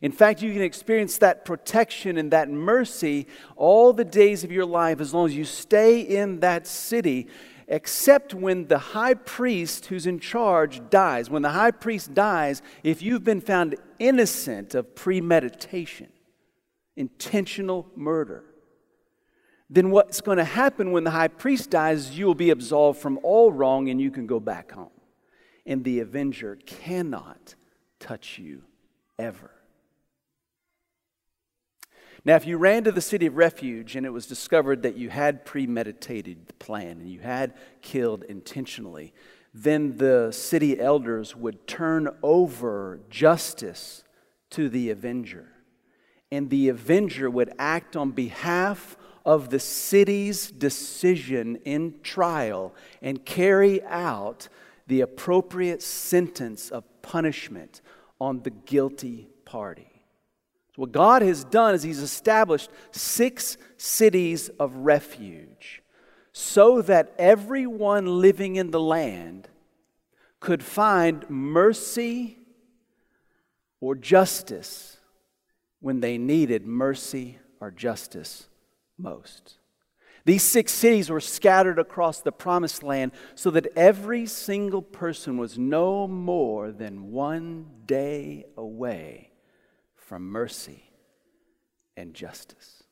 In 0.00 0.10
fact, 0.10 0.42
you 0.42 0.52
can 0.52 0.62
experience 0.62 1.18
that 1.18 1.44
protection 1.44 2.18
and 2.18 2.32
that 2.32 2.50
mercy 2.50 3.28
all 3.56 3.92
the 3.92 4.04
days 4.04 4.42
of 4.42 4.50
your 4.50 4.64
life 4.64 5.00
as 5.00 5.14
long 5.14 5.26
as 5.26 5.36
you 5.36 5.44
stay 5.44 6.00
in 6.00 6.40
that 6.40 6.66
city, 6.66 7.28
except 7.68 8.34
when 8.34 8.66
the 8.66 8.78
high 8.78 9.14
priest 9.14 9.86
who's 9.86 10.06
in 10.06 10.18
charge 10.18 10.82
dies. 10.90 11.30
When 11.30 11.42
the 11.42 11.50
high 11.50 11.70
priest 11.70 12.14
dies, 12.14 12.62
if 12.82 13.00
you've 13.00 13.22
been 13.22 13.40
found 13.40 13.76
innocent 14.00 14.74
of 14.74 14.96
premeditation, 14.96 16.08
intentional 16.96 17.86
murder, 17.94 18.44
then 19.70 19.90
what's 19.90 20.20
going 20.20 20.38
to 20.38 20.44
happen 20.44 20.90
when 20.90 21.04
the 21.04 21.10
high 21.10 21.28
priest 21.28 21.70
dies, 21.70 22.18
you 22.18 22.26
will 22.26 22.34
be 22.34 22.50
absolved 22.50 22.98
from 22.98 23.20
all 23.22 23.52
wrong 23.52 23.88
and 23.88 24.00
you 24.00 24.10
can 24.10 24.26
go 24.26 24.40
back 24.40 24.72
home 24.72 24.90
and 25.66 25.84
the 25.84 26.00
avenger 26.00 26.56
cannot 26.66 27.54
touch 28.00 28.38
you 28.38 28.62
ever. 29.18 29.50
Now, 32.24 32.36
if 32.36 32.46
you 32.46 32.56
ran 32.56 32.84
to 32.84 32.92
the 32.92 33.00
city 33.00 33.26
of 33.26 33.36
refuge 33.36 33.96
and 33.96 34.06
it 34.06 34.10
was 34.10 34.26
discovered 34.26 34.82
that 34.82 34.96
you 34.96 35.10
had 35.10 35.44
premeditated 35.44 36.46
the 36.46 36.52
plan 36.54 37.00
and 37.00 37.10
you 37.10 37.18
had 37.20 37.54
killed 37.80 38.22
intentionally, 38.24 39.12
then 39.52 39.96
the 39.96 40.30
city 40.30 40.78
elders 40.78 41.34
would 41.34 41.66
turn 41.66 42.08
over 42.22 43.00
justice 43.10 44.04
to 44.50 44.68
the 44.68 44.90
avenger. 44.90 45.48
And 46.30 46.48
the 46.48 46.68
avenger 46.68 47.28
would 47.28 47.52
act 47.58 47.96
on 47.96 48.12
behalf 48.12 48.96
of 49.24 49.50
the 49.50 49.58
city's 49.58 50.50
decision 50.50 51.56
in 51.64 51.96
trial 52.02 52.74
and 53.02 53.24
carry 53.24 53.82
out 53.84 54.48
the 54.92 55.00
appropriate 55.00 55.80
sentence 55.80 56.68
of 56.68 56.84
punishment 57.00 57.80
on 58.20 58.42
the 58.42 58.50
guilty 58.50 59.26
party. 59.46 59.90
So 60.76 60.82
what 60.82 60.92
God 60.92 61.22
has 61.22 61.44
done 61.44 61.74
is 61.74 61.82
He's 61.82 62.02
established 62.02 62.68
six 62.90 63.56
cities 63.78 64.50
of 64.60 64.76
refuge 64.76 65.82
so 66.34 66.82
that 66.82 67.14
everyone 67.18 68.20
living 68.20 68.56
in 68.56 68.70
the 68.70 68.80
land 68.80 69.48
could 70.40 70.62
find 70.62 71.24
mercy 71.30 72.36
or 73.80 73.94
justice 73.94 74.98
when 75.80 76.00
they 76.00 76.18
needed 76.18 76.66
mercy 76.66 77.38
or 77.60 77.70
justice 77.70 78.46
most. 78.98 79.54
These 80.24 80.44
six 80.44 80.72
cities 80.72 81.10
were 81.10 81.20
scattered 81.20 81.78
across 81.78 82.20
the 82.20 82.30
promised 82.30 82.82
land 82.82 83.12
so 83.34 83.50
that 83.50 83.66
every 83.76 84.26
single 84.26 84.82
person 84.82 85.36
was 85.36 85.58
no 85.58 86.06
more 86.06 86.70
than 86.70 87.10
one 87.10 87.66
day 87.86 88.44
away 88.56 89.32
from 89.96 90.30
mercy 90.30 90.90
and 91.96 92.14
justice. 92.14 92.84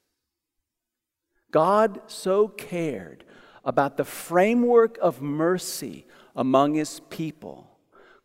God 1.53 2.01
so 2.07 2.49
cared 2.49 3.25
about 3.65 3.97
the 3.97 4.05
framework 4.05 4.99
of 5.01 5.23
mercy 5.23 6.07
among 6.35 6.75
his 6.75 7.01
people, 7.11 7.79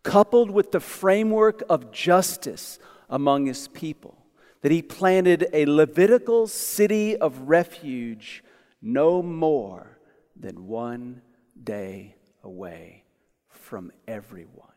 coupled 0.03 0.49
with 0.49 0.71
the 0.71 0.79
framework 0.79 1.61
of 1.69 1.91
justice 1.91 2.79
among 3.09 3.45
his 3.45 3.67
people, 3.67 4.25
that 4.61 4.71
he 4.71 4.81
planted 4.81 5.47
a 5.53 5.65
Levitical 5.65 6.47
city 6.47 7.15
of 7.17 7.49
refuge 7.49 8.43
no 8.85 9.23
more 9.23 9.97
than 10.39 10.67
one 10.67 11.21
day 11.61 12.15
away 12.43 13.03
from 13.49 13.91
everyone, 14.07 14.69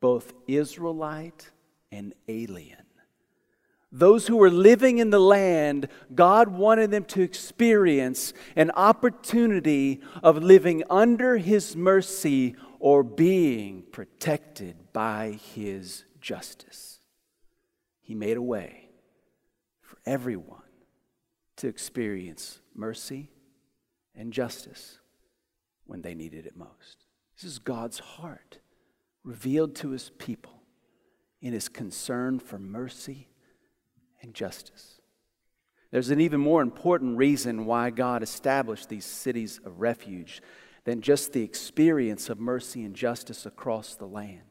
both 0.00 0.32
Israelite 0.48 1.48
and 1.92 2.14
alien. 2.26 2.82
Those 3.92 4.26
who 4.26 4.36
were 4.36 4.50
living 4.50 4.98
in 4.98 5.10
the 5.10 5.20
land, 5.20 5.88
God 6.14 6.48
wanted 6.48 6.90
them 6.90 7.04
to 7.06 7.22
experience 7.22 8.34
an 8.56 8.72
opportunity 8.72 10.02
of 10.22 10.42
living 10.42 10.82
under 10.90 11.36
His 11.36 11.76
mercy 11.76 12.56
or 12.80 13.04
being 13.04 13.84
protected 13.92 14.92
by 14.92 15.38
His 15.54 16.04
justice. 16.20 17.00
He 18.00 18.16
made 18.16 18.36
a 18.36 18.42
way 18.42 18.88
for 19.80 19.96
everyone 20.04 20.58
to 21.56 21.68
experience 21.68 22.60
mercy 22.78 23.30
and 24.14 24.32
justice 24.32 24.98
when 25.86 26.02
they 26.02 26.14
needed 26.14 26.46
it 26.46 26.56
most. 26.56 27.06
This 27.36 27.44
is 27.44 27.58
God's 27.58 27.98
heart 27.98 28.58
revealed 29.24 29.74
to 29.76 29.90
His 29.90 30.10
people 30.18 30.62
in 31.42 31.52
His 31.52 31.68
concern 31.68 32.38
for 32.38 32.58
mercy 32.58 33.28
and 34.22 34.32
justice. 34.34 35.00
There's 35.90 36.10
an 36.10 36.20
even 36.20 36.40
more 36.40 36.62
important 36.62 37.16
reason 37.16 37.64
why 37.64 37.90
God 37.90 38.22
established 38.22 38.88
these 38.88 39.04
cities 39.04 39.60
of 39.64 39.80
refuge 39.80 40.42
than 40.84 41.00
just 41.00 41.32
the 41.32 41.42
experience 41.42 42.28
of 42.28 42.38
mercy 42.38 42.84
and 42.84 42.94
justice 42.94 43.46
across 43.46 43.94
the 43.94 44.06
land. 44.06 44.42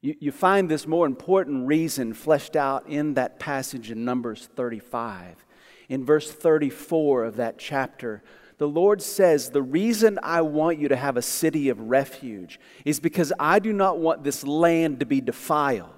You, 0.00 0.14
you 0.20 0.32
find 0.32 0.68
this 0.68 0.86
more 0.86 1.06
important 1.06 1.66
reason 1.66 2.12
fleshed 2.12 2.56
out 2.56 2.88
in 2.88 3.14
that 3.14 3.38
passage 3.38 3.90
in 3.90 4.04
Numbers 4.04 4.48
35. 4.54 5.43
In 5.88 6.04
verse 6.04 6.30
34 6.30 7.24
of 7.24 7.36
that 7.36 7.58
chapter, 7.58 8.22
the 8.58 8.68
Lord 8.68 9.02
says, 9.02 9.50
The 9.50 9.62
reason 9.62 10.18
I 10.22 10.42
want 10.42 10.78
you 10.78 10.88
to 10.88 10.96
have 10.96 11.16
a 11.16 11.22
city 11.22 11.68
of 11.68 11.80
refuge 11.80 12.60
is 12.84 13.00
because 13.00 13.32
I 13.38 13.58
do 13.58 13.72
not 13.72 13.98
want 13.98 14.24
this 14.24 14.44
land 14.44 15.00
to 15.00 15.06
be 15.06 15.20
defiled. 15.20 15.90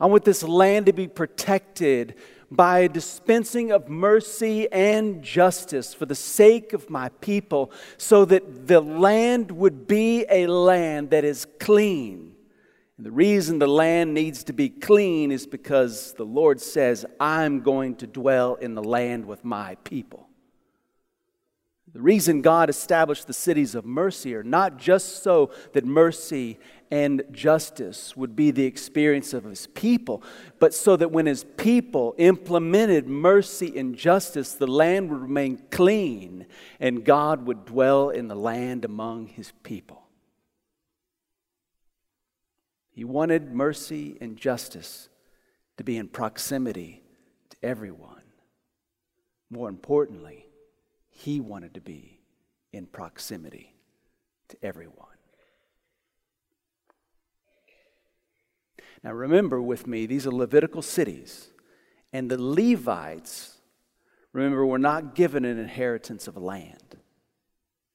I 0.00 0.06
want 0.06 0.24
this 0.24 0.42
land 0.42 0.86
to 0.86 0.92
be 0.92 1.08
protected 1.08 2.14
by 2.50 2.80
a 2.80 2.88
dispensing 2.88 3.72
of 3.72 3.88
mercy 3.88 4.70
and 4.72 5.22
justice 5.22 5.92
for 5.92 6.06
the 6.06 6.14
sake 6.14 6.72
of 6.72 6.88
my 6.88 7.10
people, 7.20 7.70
so 7.98 8.24
that 8.24 8.66
the 8.66 8.80
land 8.80 9.50
would 9.50 9.86
be 9.86 10.24
a 10.30 10.46
land 10.46 11.10
that 11.10 11.24
is 11.24 11.46
clean. 11.58 12.34
And 12.98 13.06
the 13.06 13.12
reason 13.12 13.60
the 13.60 13.68
land 13.68 14.12
needs 14.12 14.42
to 14.44 14.52
be 14.52 14.68
clean 14.68 15.30
is 15.30 15.46
because 15.46 16.14
the 16.14 16.24
Lord 16.24 16.60
says, 16.60 17.06
I'm 17.20 17.60
going 17.60 17.94
to 17.96 18.08
dwell 18.08 18.56
in 18.56 18.74
the 18.74 18.82
land 18.82 19.24
with 19.24 19.44
my 19.44 19.76
people. 19.84 20.28
The 21.92 22.02
reason 22.02 22.42
God 22.42 22.68
established 22.68 23.28
the 23.28 23.32
cities 23.32 23.76
of 23.76 23.86
mercy 23.86 24.34
are 24.34 24.42
not 24.42 24.78
just 24.78 25.22
so 25.22 25.52
that 25.72 25.86
mercy 25.86 26.58
and 26.90 27.22
justice 27.30 28.16
would 28.16 28.34
be 28.34 28.50
the 28.50 28.64
experience 28.64 29.32
of 29.32 29.44
his 29.44 29.68
people, 29.68 30.22
but 30.58 30.74
so 30.74 30.96
that 30.96 31.12
when 31.12 31.26
his 31.26 31.44
people 31.56 32.14
implemented 32.18 33.06
mercy 33.06 33.78
and 33.78 33.96
justice, 33.96 34.52
the 34.54 34.66
land 34.66 35.08
would 35.08 35.22
remain 35.22 35.62
clean 35.70 36.46
and 36.80 37.04
God 37.04 37.46
would 37.46 37.64
dwell 37.64 38.10
in 38.10 38.26
the 38.26 38.36
land 38.36 38.84
among 38.84 39.28
his 39.28 39.52
people. 39.62 40.07
He 42.98 43.04
wanted 43.04 43.54
mercy 43.54 44.18
and 44.20 44.36
justice 44.36 45.08
to 45.76 45.84
be 45.84 45.98
in 45.98 46.08
proximity 46.08 47.04
to 47.48 47.56
everyone. 47.62 48.24
More 49.50 49.68
importantly, 49.68 50.48
he 51.08 51.38
wanted 51.38 51.74
to 51.74 51.80
be 51.80 52.18
in 52.72 52.86
proximity 52.86 53.76
to 54.48 54.56
everyone. 54.64 55.14
Now, 59.04 59.12
remember 59.12 59.62
with 59.62 59.86
me, 59.86 60.06
these 60.06 60.26
are 60.26 60.32
Levitical 60.32 60.82
cities, 60.82 61.52
and 62.12 62.28
the 62.28 62.42
Levites, 62.42 63.58
remember, 64.32 64.66
were 64.66 64.76
not 64.76 65.14
given 65.14 65.44
an 65.44 65.56
inheritance 65.56 66.26
of 66.26 66.36
land. 66.36 66.96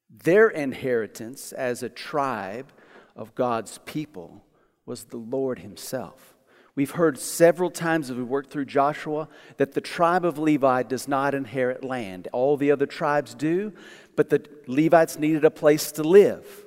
Their 0.09 0.47
inheritance 0.47 1.51
as 1.51 1.83
a 1.83 1.89
tribe 1.89 2.71
of 3.17 3.35
God's 3.35 3.79
people 3.79 4.45
was 4.85 5.05
the 5.05 5.17
Lord 5.17 5.59
Himself. 5.59 6.35
We've 6.75 6.91
heard 6.91 7.19
several 7.19 7.69
times 7.69 8.09
as 8.09 8.17
we 8.17 8.23
worked 8.23 8.49
through 8.49 8.65
Joshua 8.65 9.29
that 9.57 9.73
the 9.73 9.81
tribe 9.81 10.25
of 10.25 10.39
Levi 10.39 10.83
does 10.83 11.07
not 11.07 11.35
inherit 11.35 11.83
land. 11.83 12.27
All 12.31 12.57
the 12.57 12.71
other 12.71 12.87
tribes 12.87 13.35
do, 13.35 13.73
but 14.15 14.29
the 14.29 14.43
Levites 14.67 15.19
needed 15.19 15.45
a 15.45 15.51
place 15.51 15.91
to 15.93 16.03
live. 16.03 16.65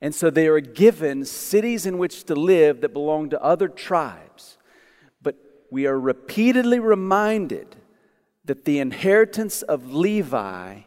And 0.00 0.14
so 0.14 0.30
they 0.30 0.46
are 0.46 0.60
given 0.60 1.24
cities 1.24 1.84
in 1.84 1.98
which 1.98 2.24
to 2.24 2.34
live 2.34 2.80
that 2.80 2.94
belong 2.94 3.30
to 3.30 3.42
other 3.42 3.68
tribes. 3.68 4.56
But 5.20 5.36
we 5.70 5.86
are 5.86 5.98
repeatedly 5.98 6.78
reminded 6.80 7.76
that 8.44 8.64
the 8.64 8.78
inheritance 8.78 9.62
of 9.62 9.92
Levi 9.92 10.80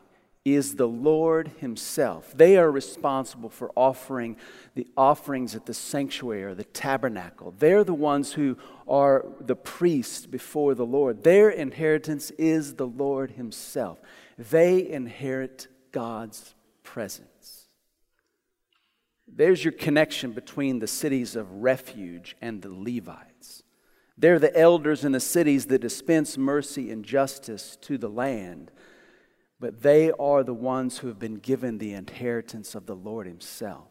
is 0.46 0.76
the 0.76 0.88
Lord 0.88 1.52
Himself. 1.60 2.34
They 2.36 2.58
are 2.58 2.72
responsible 2.72 3.50
for 3.50 3.72
offering 3.76 4.38
the 4.74 4.88
offerings 4.96 5.56
at 5.56 5.66
the 5.66 5.74
sanctuary 5.74 6.44
or 6.44 6.56
the 6.56 6.64
tabernacle. 6.64 7.54
They're 7.58 7.84
the 7.84 7.94
ones 7.94 8.34
who 8.34 8.58
are 8.88 9.26
the 9.40 9.56
priests 9.56 10.26
before 10.26 10.76
the 10.76 10.86
Lord. 10.86 11.24
Their 11.24 11.50
inheritance 11.50 12.32
is 12.32 12.76
the 12.76 12.88
Lord 12.88 13.32
Himself. 13.32 14.00
They 14.38 14.90
inherit 14.90 15.68
God's 15.92 16.56
presence. 16.84 17.68
There's 19.28 19.64
your 19.64 19.74
connection 19.74 20.32
between 20.32 20.80
the 20.80 20.88
cities 20.88 21.36
of 21.36 21.52
refuge 21.52 22.36
and 22.42 22.62
the 22.62 22.70
Levites. 22.70 23.64
They're 24.18 24.40
the 24.40 24.58
elders 24.58 25.06
in 25.06 25.14
the 25.14 25.20
cities 25.20 25.68
that 25.68 25.80
dispense 25.80 26.38
mercy 26.38 26.92
and 26.92 27.06
justice 27.06 27.78
to 27.82 27.98
the 27.98 28.10
land, 28.10 28.72
but 29.60 29.82
they 29.82 30.12
are 30.12 30.44
the 30.44 30.54
ones 30.54 31.00
who 31.00 31.08
have 31.08 31.20
been 31.20 31.36
given 31.36 31.78
the 31.78 31.94
inheritance 31.94 32.76
of 32.76 32.86
the 32.86 32.96
Lord 32.96 33.28
Himself. 33.28 33.88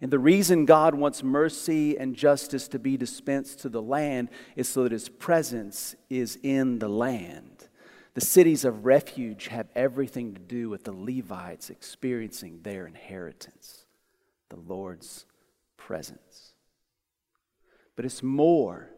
And 0.00 0.10
the 0.10 0.18
reason 0.18 0.66
God 0.66 0.94
wants 0.94 1.22
mercy 1.22 1.96
and 1.96 2.16
justice 2.16 2.66
to 2.68 2.78
be 2.78 2.96
dispensed 2.96 3.60
to 3.60 3.68
the 3.68 3.82
land 3.82 4.30
is 4.56 4.68
so 4.68 4.82
that 4.82 4.92
His 4.92 5.08
presence 5.08 5.94
is 6.10 6.38
in 6.42 6.80
the 6.80 6.88
land. 6.88 7.68
The 8.14 8.20
cities 8.20 8.64
of 8.64 8.84
refuge 8.84 9.46
have 9.46 9.68
everything 9.74 10.34
to 10.34 10.40
do 10.40 10.68
with 10.68 10.84
the 10.84 10.92
Levites 10.92 11.70
experiencing 11.70 12.60
their 12.62 12.86
inheritance 12.86 13.86
the 14.52 14.60
Lord's 14.60 15.24
presence. 15.78 16.52
But 17.96 18.04
it's 18.04 18.22
more 18.22 18.90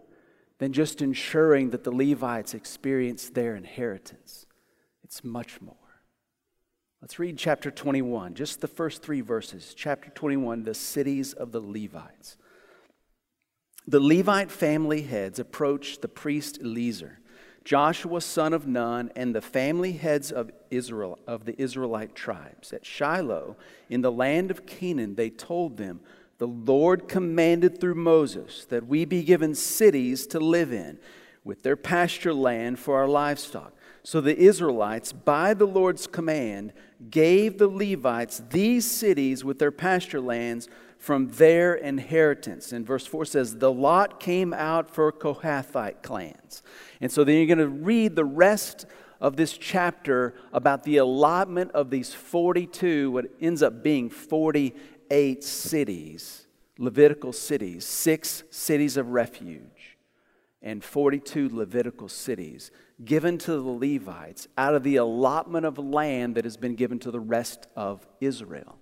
than 0.58 0.72
just 0.72 1.00
ensuring 1.00 1.70
that 1.70 1.84
the 1.84 1.92
Levites 1.92 2.54
experience 2.54 3.28
their 3.28 3.54
inheritance, 3.54 4.46
it's 5.04 5.22
much 5.22 5.60
more. 5.60 5.76
Let's 7.04 7.18
read 7.18 7.36
chapter 7.36 7.70
21, 7.70 8.32
just 8.32 8.62
the 8.62 8.66
first 8.66 9.02
three 9.02 9.20
verses. 9.20 9.74
Chapter 9.76 10.08
21, 10.08 10.62
the 10.62 10.72
cities 10.72 11.34
of 11.34 11.52
the 11.52 11.60
Levites. 11.60 12.38
The 13.86 14.00
Levite 14.00 14.50
family 14.50 15.02
heads 15.02 15.38
approached 15.38 16.00
the 16.00 16.08
priest 16.08 16.60
Eleazar 16.64 17.18
Joshua 17.62 18.22
son 18.22 18.54
of 18.54 18.66
Nun, 18.66 19.10
and 19.14 19.34
the 19.34 19.42
family 19.42 19.92
heads 19.92 20.32
of 20.32 20.50
Israel 20.70 21.18
of 21.26 21.44
the 21.44 21.60
Israelite 21.60 22.14
tribes. 22.14 22.72
At 22.72 22.86
Shiloh, 22.86 23.58
in 23.90 24.00
the 24.00 24.10
land 24.10 24.50
of 24.50 24.64
Canaan, 24.64 25.14
they 25.14 25.28
told 25.28 25.76
them, 25.76 26.00
The 26.38 26.48
Lord 26.48 27.06
commanded 27.06 27.78
through 27.78 27.96
Moses 27.96 28.64
that 28.70 28.86
we 28.86 29.04
be 29.04 29.22
given 29.24 29.54
cities 29.54 30.26
to 30.28 30.40
live 30.40 30.72
in, 30.72 30.98
with 31.44 31.64
their 31.64 31.76
pasture 31.76 32.32
land 32.32 32.78
for 32.78 32.96
our 32.96 33.08
livestock. 33.08 33.74
So 34.06 34.20
the 34.20 34.38
Israelites, 34.38 35.14
by 35.14 35.54
the 35.54 35.66
Lord's 35.66 36.06
command, 36.06 36.74
gave 37.10 37.58
the 37.58 37.68
Levites 37.68 38.42
these 38.50 38.88
cities 38.88 39.44
with 39.44 39.58
their 39.58 39.72
pasture 39.72 40.20
lands 40.20 40.68
from 40.98 41.28
their 41.32 41.74
inheritance. 41.74 42.72
And 42.72 42.86
verse 42.86 43.06
4 43.06 43.26
says, 43.26 43.58
The 43.58 43.72
lot 43.72 44.20
came 44.20 44.54
out 44.54 44.88
for 44.88 45.12
Kohathite 45.12 46.02
clans. 46.02 46.62
And 47.00 47.12
so 47.12 47.24
then 47.24 47.36
you're 47.36 47.46
going 47.46 47.58
to 47.58 47.68
read 47.68 48.16
the 48.16 48.24
rest 48.24 48.86
of 49.20 49.36
this 49.36 49.56
chapter 49.56 50.34
about 50.52 50.82
the 50.82 50.96
allotment 50.98 51.72
of 51.72 51.90
these 51.90 52.12
42, 52.14 53.10
what 53.10 53.26
ends 53.40 53.62
up 53.62 53.82
being 53.82 54.10
48 54.10 55.44
cities, 55.44 56.46
Levitical 56.76 57.32
cities, 57.32 57.84
six 57.84 58.42
cities 58.50 58.96
of 58.96 59.10
refuge, 59.10 59.60
and 60.64 60.82
42 60.82 61.50
Levitical 61.52 62.08
cities 62.08 62.70
given 63.04 63.36
to 63.36 63.52
the 63.52 63.60
Levites 63.60 64.48
out 64.56 64.74
of 64.74 64.82
the 64.82 64.96
allotment 64.96 65.66
of 65.66 65.78
land 65.78 66.34
that 66.34 66.44
has 66.44 66.56
been 66.56 66.74
given 66.74 66.98
to 67.00 67.10
the 67.10 67.20
rest 67.20 67.68
of 67.76 68.04
Israel. 68.20 68.78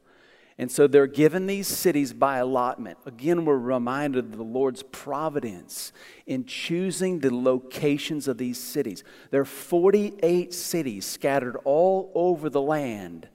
And 0.59 0.71
so 0.71 0.87
they're 0.87 1.09
given 1.09 1.47
these 1.47 1.67
cities 1.67 2.13
by 2.13 2.37
allotment. 2.37 2.99
Again, 3.05 3.45
we're 3.45 3.59
reminded 3.59 4.27
of 4.27 4.37
the 4.37 4.45
Lord's 4.45 4.85
providence 4.85 5.93
in 6.25 6.45
choosing 6.45 7.19
the 7.19 7.35
locations 7.35 8.29
of 8.29 8.39
these 8.39 8.61
cities. 8.61 9.03
There 9.33 9.41
are 9.41 9.45
48 9.45 10.55
cities 10.55 11.05
scattered 11.05 11.57
all 11.65 12.13
over 12.15 12.49
the 12.49 12.61
land. 12.61 13.29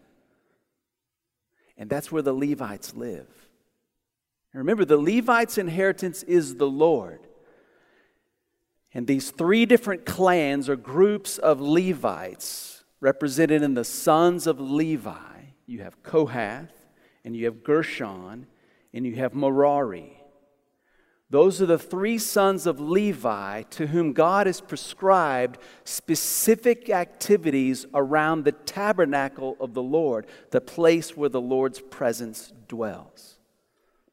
And 1.78 1.90
that's 1.90 2.14
where 2.14 2.22
the 2.22 2.34
Levites 2.34 2.94
live. 2.94 3.28
And 4.54 4.60
remember, 4.60 4.86
the 4.86 4.98
Levites' 4.98 5.58
inheritance 5.58 6.24
is 6.24 6.56
the 6.56 6.70
Lord. 6.70 7.27
And 8.94 9.06
these 9.08 9.32
three 9.32 9.66
different 9.66 10.06
clans 10.06 10.70
or 10.70 10.76
groups 10.76 11.38
of 11.38 11.62
Levites 11.62 12.84
represented 13.00 13.62
in 13.62 13.74
the 13.74 13.84
sons 13.84 14.48
of 14.48 14.60
Levi. 14.60 15.42
You 15.66 15.82
have 15.82 16.02
Kohath, 16.04 16.72
and 17.24 17.36
you 17.36 17.46
have 17.46 17.64
Gershon, 17.64 18.48
and 18.94 19.06
you 19.06 19.16
have 19.16 19.36
Merari. 19.36 20.18
Those 21.30 21.62
are 21.62 21.66
the 21.66 21.78
three 21.78 22.18
sons 22.18 22.66
of 22.66 22.80
Levi 22.80 23.64
to 23.64 23.88
whom 23.88 24.14
God 24.14 24.48
has 24.48 24.62
prescribed 24.62 25.58
specific 25.84 26.90
activities 26.90 27.86
around 27.94 28.46
the 28.46 28.54
tabernacle 28.54 29.58
of 29.60 29.74
the 29.74 29.84
Lord, 29.84 30.26
the 30.52 30.62
place 30.62 31.18
where 31.18 31.28
the 31.28 31.42
Lord's 31.42 31.82
presence 31.82 32.54
dwells. 32.70 33.38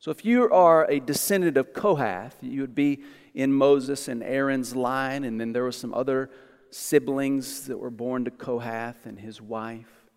So, 0.00 0.10
if 0.10 0.24
you 0.24 0.50
are 0.50 0.90
a 0.90 0.98
descendant 0.98 1.56
of 1.56 1.72
Kohath, 1.72 2.36
you 2.42 2.60
would 2.60 2.74
be 2.74 3.04
in 3.34 3.52
Moses 3.52 4.08
and 4.08 4.22
Aaron's 4.22 4.76
line, 4.76 5.24
and 5.24 5.40
then 5.40 5.52
there 5.52 5.64
were 5.64 5.72
some 5.72 5.92
other 5.92 6.30
siblings 6.70 7.66
that 7.66 7.78
were 7.78 7.90
born 7.90 8.24
to 8.24 8.30
Kohath 8.30 9.06
and 9.06 9.18
his 9.18 9.40
wife. 9.40 10.08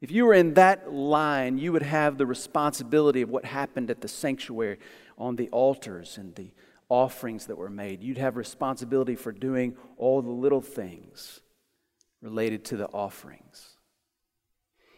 If 0.00 0.10
you 0.10 0.24
were 0.24 0.34
in 0.34 0.54
that 0.54 0.92
line, 0.92 1.58
you 1.58 1.72
would 1.72 1.82
have 1.82 2.16
the 2.16 2.26
responsibility 2.26 3.22
of 3.22 3.28
what 3.28 3.44
happened 3.44 3.90
at 3.90 4.00
the 4.00 4.08
sanctuary 4.08 4.78
on 5.18 5.36
the 5.36 5.48
altars 5.50 6.16
and 6.16 6.34
the 6.34 6.52
offerings 6.88 7.46
that 7.46 7.56
were 7.56 7.70
made. 7.70 8.02
You'd 8.02 8.18
have 8.18 8.36
responsibility 8.36 9.14
for 9.14 9.30
doing 9.30 9.76
all 9.98 10.22
the 10.22 10.30
little 10.30 10.62
things 10.62 11.40
related 12.22 12.64
to 12.66 12.76
the 12.76 12.88
offerings. 12.88 13.76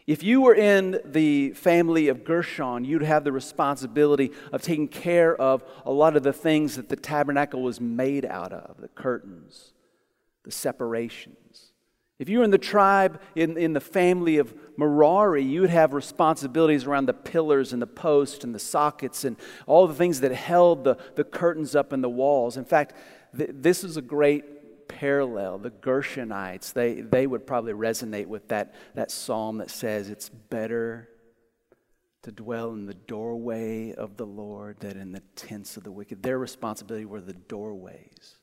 If 0.05 0.21
you 0.21 0.41
were 0.41 0.55
in 0.55 0.99
the 1.05 1.51
family 1.51 2.09
of 2.09 2.25
Gershon, 2.25 2.83
you'd 2.83 3.03
have 3.03 3.23
the 3.23 3.31
responsibility 3.31 4.31
of 4.51 4.61
taking 4.61 4.89
care 4.89 5.35
of 5.35 5.63
a 5.85 5.91
lot 5.91 6.17
of 6.17 6.23
the 6.23 6.33
things 6.33 6.75
that 6.75 6.89
the 6.89 6.97
tabernacle 6.97 7.61
was 7.61 7.79
made 7.79 8.25
out 8.25 8.51
of 8.51 8.81
the 8.81 8.89
curtains, 8.89 9.71
the 10.43 10.51
separations. 10.51 11.71
If 12.19 12.29
you 12.29 12.39
were 12.39 12.43
in 12.43 12.51
the 12.51 12.57
tribe, 12.57 13.21
in, 13.35 13.57
in 13.57 13.73
the 13.73 13.81
family 13.81 14.37
of 14.37 14.53
Merari, 14.77 15.43
you 15.43 15.61
would 15.61 15.69
have 15.69 15.93
responsibilities 15.93 16.85
around 16.85 17.07
the 17.07 17.13
pillars 17.13 17.73
and 17.73 17.81
the 17.81 17.87
posts 17.87 18.43
and 18.43 18.53
the 18.53 18.59
sockets 18.59 19.23
and 19.23 19.37
all 19.67 19.87
the 19.87 19.93
things 19.93 20.19
that 20.19 20.33
held 20.33 20.83
the, 20.83 20.97
the 21.15 21.23
curtains 21.23 21.75
up 21.75 21.91
in 21.91 22.01
the 22.01 22.09
walls. 22.09 22.55
In 22.55 22.65
fact, 22.65 22.93
th- 23.37 23.49
this 23.53 23.83
is 23.83 23.97
a 23.97 24.01
great 24.01 24.45
parallel. 24.87 25.59
The 25.59 25.71
Gershonites, 25.71 26.73
they, 26.73 27.01
they 27.01 27.27
would 27.27 27.45
probably 27.47 27.73
resonate 27.73 28.27
with 28.27 28.47
that, 28.49 28.73
that 28.95 29.11
psalm 29.11 29.57
that 29.57 29.69
says, 29.69 30.09
It's 30.09 30.29
better 30.29 31.09
to 32.23 32.31
dwell 32.31 32.71
in 32.71 32.85
the 32.85 32.93
doorway 32.93 33.93
of 33.93 34.17
the 34.17 34.25
Lord 34.25 34.79
than 34.79 34.97
in 34.97 35.11
the 35.11 35.21
tents 35.35 35.77
of 35.77 35.83
the 35.83 35.91
wicked. 35.91 36.23
Their 36.23 36.39
responsibility 36.39 37.05
were 37.05 37.21
the 37.21 37.33
doorways. 37.33 38.37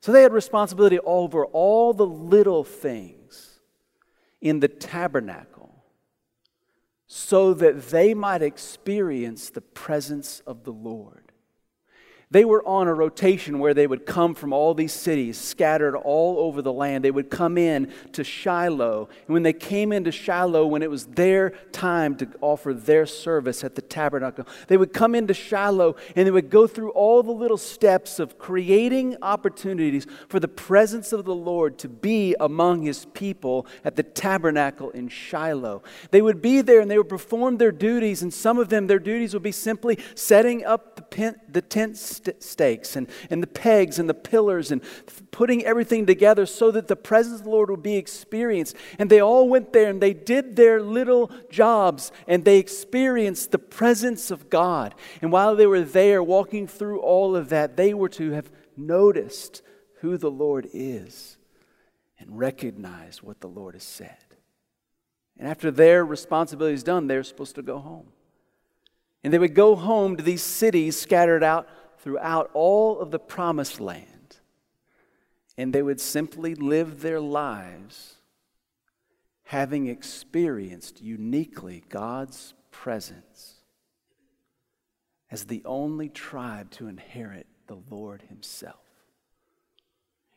So 0.00 0.12
they 0.12 0.22
had 0.22 0.32
responsibility 0.32 0.98
over 1.00 1.44
all 1.46 1.92
the 1.92 2.06
little 2.06 2.64
things 2.64 3.60
in 4.40 4.60
the 4.60 4.68
tabernacle 4.68 5.84
so 7.06 7.54
that 7.54 7.88
they 7.88 8.14
might 8.14 8.42
experience 8.42 9.50
the 9.50 9.62
presence 9.62 10.40
of 10.46 10.64
the 10.64 10.72
Lord. 10.72 11.27
They 12.30 12.44
were 12.44 12.66
on 12.66 12.88
a 12.88 12.94
rotation 12.94 13.58
where 13.58 13.72
they 13.72 13.86
would 13.86 14.04
come 14.04 14.34
from 14.34 14.52
all 14.52 14.74
these 14.74 14.92
cities 14.92 15.38
scattered 15.38 15.96
all 15.96 16.38
over 16.38 16.60
the 16.60 16.72
land. 16.72 17.02
They 17.02 17.10
would 17.10 17.30
come 17.30 17.56
in 17.56 17.90
to 18.12 18.22
Shiloh. 18.22 19.08
And 19.26 19.32
when 19.32 19.44
they 19.44 19.54
came 19.54 19.92
into 19.92 20.12
Shiloh, 20.12 20.66
when 20.66 20.82
it 20.82 20.90
was 20.90 21.06
their 21.06 21.50
time 21.72 22.16
to 22.16 22.28
offer 22.42 22.74
their 22.74 23.06
service 23.06 23.64
at 23.64 23.76
the 23.76 23.82
tabernacle, 23.98 24.46
they 24.68 24.76
would 24.76 24.92
come 24.92 25.16
into 25.16 25.34
Shiloh 25.34 25.96
and 26.14 26.24
they 26.24 26.30
would 26.30 26.50
go 26.50 26.68
through 26.68 26.90
all 26.90 27.22
the 27.24 27.32
little 27.32 27.56
steps 27.56 28.20
of 28.20 28.38
creating 28.38 29.16
opportunities 29.22 30.06
for 30.28 30.38
the 30.38 30.46
presence 30.46 31.12
of 31.12 31.24
the 31.24 31.34
Lord 31.34 31.78
to 31.78 31.88
be 31.88 32.36
among 32.38 32.82
his 32.82 33.06
people 33.06 33.66
at 33.84 33.96
the 33.96 34.04
tabernacle 34.04 34.90
in 34.90 35.08
Shiloh. 35.08 35.82
They 36.12 36.22
would 36.22 36.40
be 36.40 36.60
there 36.60 36.80
and 36.80 36.88
they 36.88 36.96
would 36.96 37.08
perform 37.08 37.56
their 37.56 37.72
duties, 37.72 38.22
and 38.22 38.32
some 38.32 38.58
of 38.58 38.68
them, 38.68 38.86
their 38.86 39.00
duties 39.00 39.34
would 39.34 39.42
be 39.42 39.52
simply 39.52 39.98
setting 40.14 40.64
up 40.64 40.94
the, 40.94 41.02
pen, 41.02 41.40
the 41.48 41.62
tents 41.62 42.00
st- 42.00 42.40
stakes 42.40 42.94
and, 42.94 43.08
and 43.30 43.42
the 43.42 43.48
pegs 43.48 43.98
and 43.98 44.08
the 44.08 44.14
pillars 44.14 44.70
and 44.70 44.80
putting 45.32 45.64
everything 45.64 46.06
together 46.06 46.46
so 46.46 46.70
that 46.70 46.86
the 46.86 46.96
presence 46.96 47.40
of 47.40 47.44
the 47.44 47.50
Lord 47.50 47.70
would 47.70 47.82
be 47.82 47.96
experienced. 47.96 48.76
And 48.98 49.10
they 49.10 49.20
all 49.20 49.48
went 49.48 49.72
there 49.72 49.90
and 49.90 50.00
they 50.00 50.14
did 50.14 50.54
their 50.54 50.80
little 50.80 51.30
jobs 51.50 52.12
and 52.28 52.44
they 52.44 52.58
experienced 52.58 53.50
the 53.50 53.58
presence 53.58 53.87
of 54.30 54.50
God. 54.50 54.94
And 55.22 55.32
while 55.32 55.56
they 55.56 55.66
were 55.66 55.82
there 55.82 56.22
walking 56.22 56.66
through 56.66 57.00
all 57.00 57.34
of 57.34 57.48
that, 57.48 57.76
they 57.76 57.94
were 57.94 58.08
to 58.10 58.32
have 58.32 58.50
noticed 58.76 59.62
who 60.00 60.16
the 60.16 60.30
Lord 60.30 60.68
is 60.72 61.36
and 62.18 62.38
recognized 62.38 63.22
what 63.22 63.40
the 63.40 63.48
Lord 63.48 63.74
has 63.74 63.84
said. 63.84 64.16
And 65.38 65.48
after 65.48 65.70
their 65.70 66.04
responsibility 66.04 66.74
is 66.74 66.82
done, 66.82 67.06
they're 67.06 67.22
supposed 67.22 67.54
to 67.54 67.62
go 67.62 67.78
home. 67.78 68.08
And 69.22 69.32
they 69.32 69.38
would 69.38 69.54
go 69.54 69.74
home 69.74 70.16
to 70.16 70.22
these 70.22 70.42
cities 70.42 70.98
scattered 70.98 71.42
out 71.42 71.68
throughout 71.98 72.50
all 72.54 73.00
of 73.00 73.10
the 73.10 73.18
promised 73.18 73.80
land, 73.80 74.38
and 75.56 75.72
they 75.72 75.82
would 75.82 76.00
simply 76.00 76.54
live 76.54 77.00
their 77.00 77.20
lives 77.20 78.16
having 79.44 79.86
experienced 79.86 81.00
uniquely 81.00 81.82
God's 81.88 82.54
presence 82.70 83.57
as 85.30 85.44
the 85.44 85.62
only 85.64 86.08
tribe 86.08 86.70
to 86.72 86.88
inherit 86.88 87.46
the 87.66 87.78
Lord 87.90 88.22
Himself. 88.28 88.76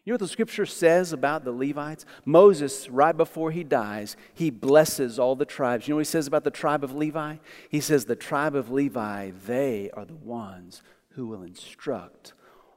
You 0.04 0.12
know 0.12 0.16
what 0.16 0.22
the 0.22 0.28
scripture 0.28 0.66
says 0.66 1.14
about 1.14 1.46
the 1.46 1.52
Levites? 1.52 2.06
Moses, 2.26 2.90
right 2.90 3.16
before 3.16 3.52
he 3.52 3.64
dies, 3.64 4.18
he 4.34 4.50
blesses 4.50 5.20
all 5.20 5.36
the 5.36 5.46
tribes. 5.46 5.88
You 5.88 5.92
know 5.92 5.98
what 5.98 6.08
he 6.08 6.12
says 6.12 6.26
about 6.26 6.44
the 6.44 6.50
tribe 6.50 6.84
of 6.84 6.96
Levi? 6.96 7.36
He 7.70 7.80
says, 7.80 8.06
The 8.06 8.16
tribe 8.16 8.56
of 8.56 8.72
Levi, 8.72 9.32
they 9.46 9.92
are 9.92 10.06
the 10.06 10.16
ones 10.16 10.82
who 11.10 11.28
will 11.28 11.44
instruct 11.44 12.34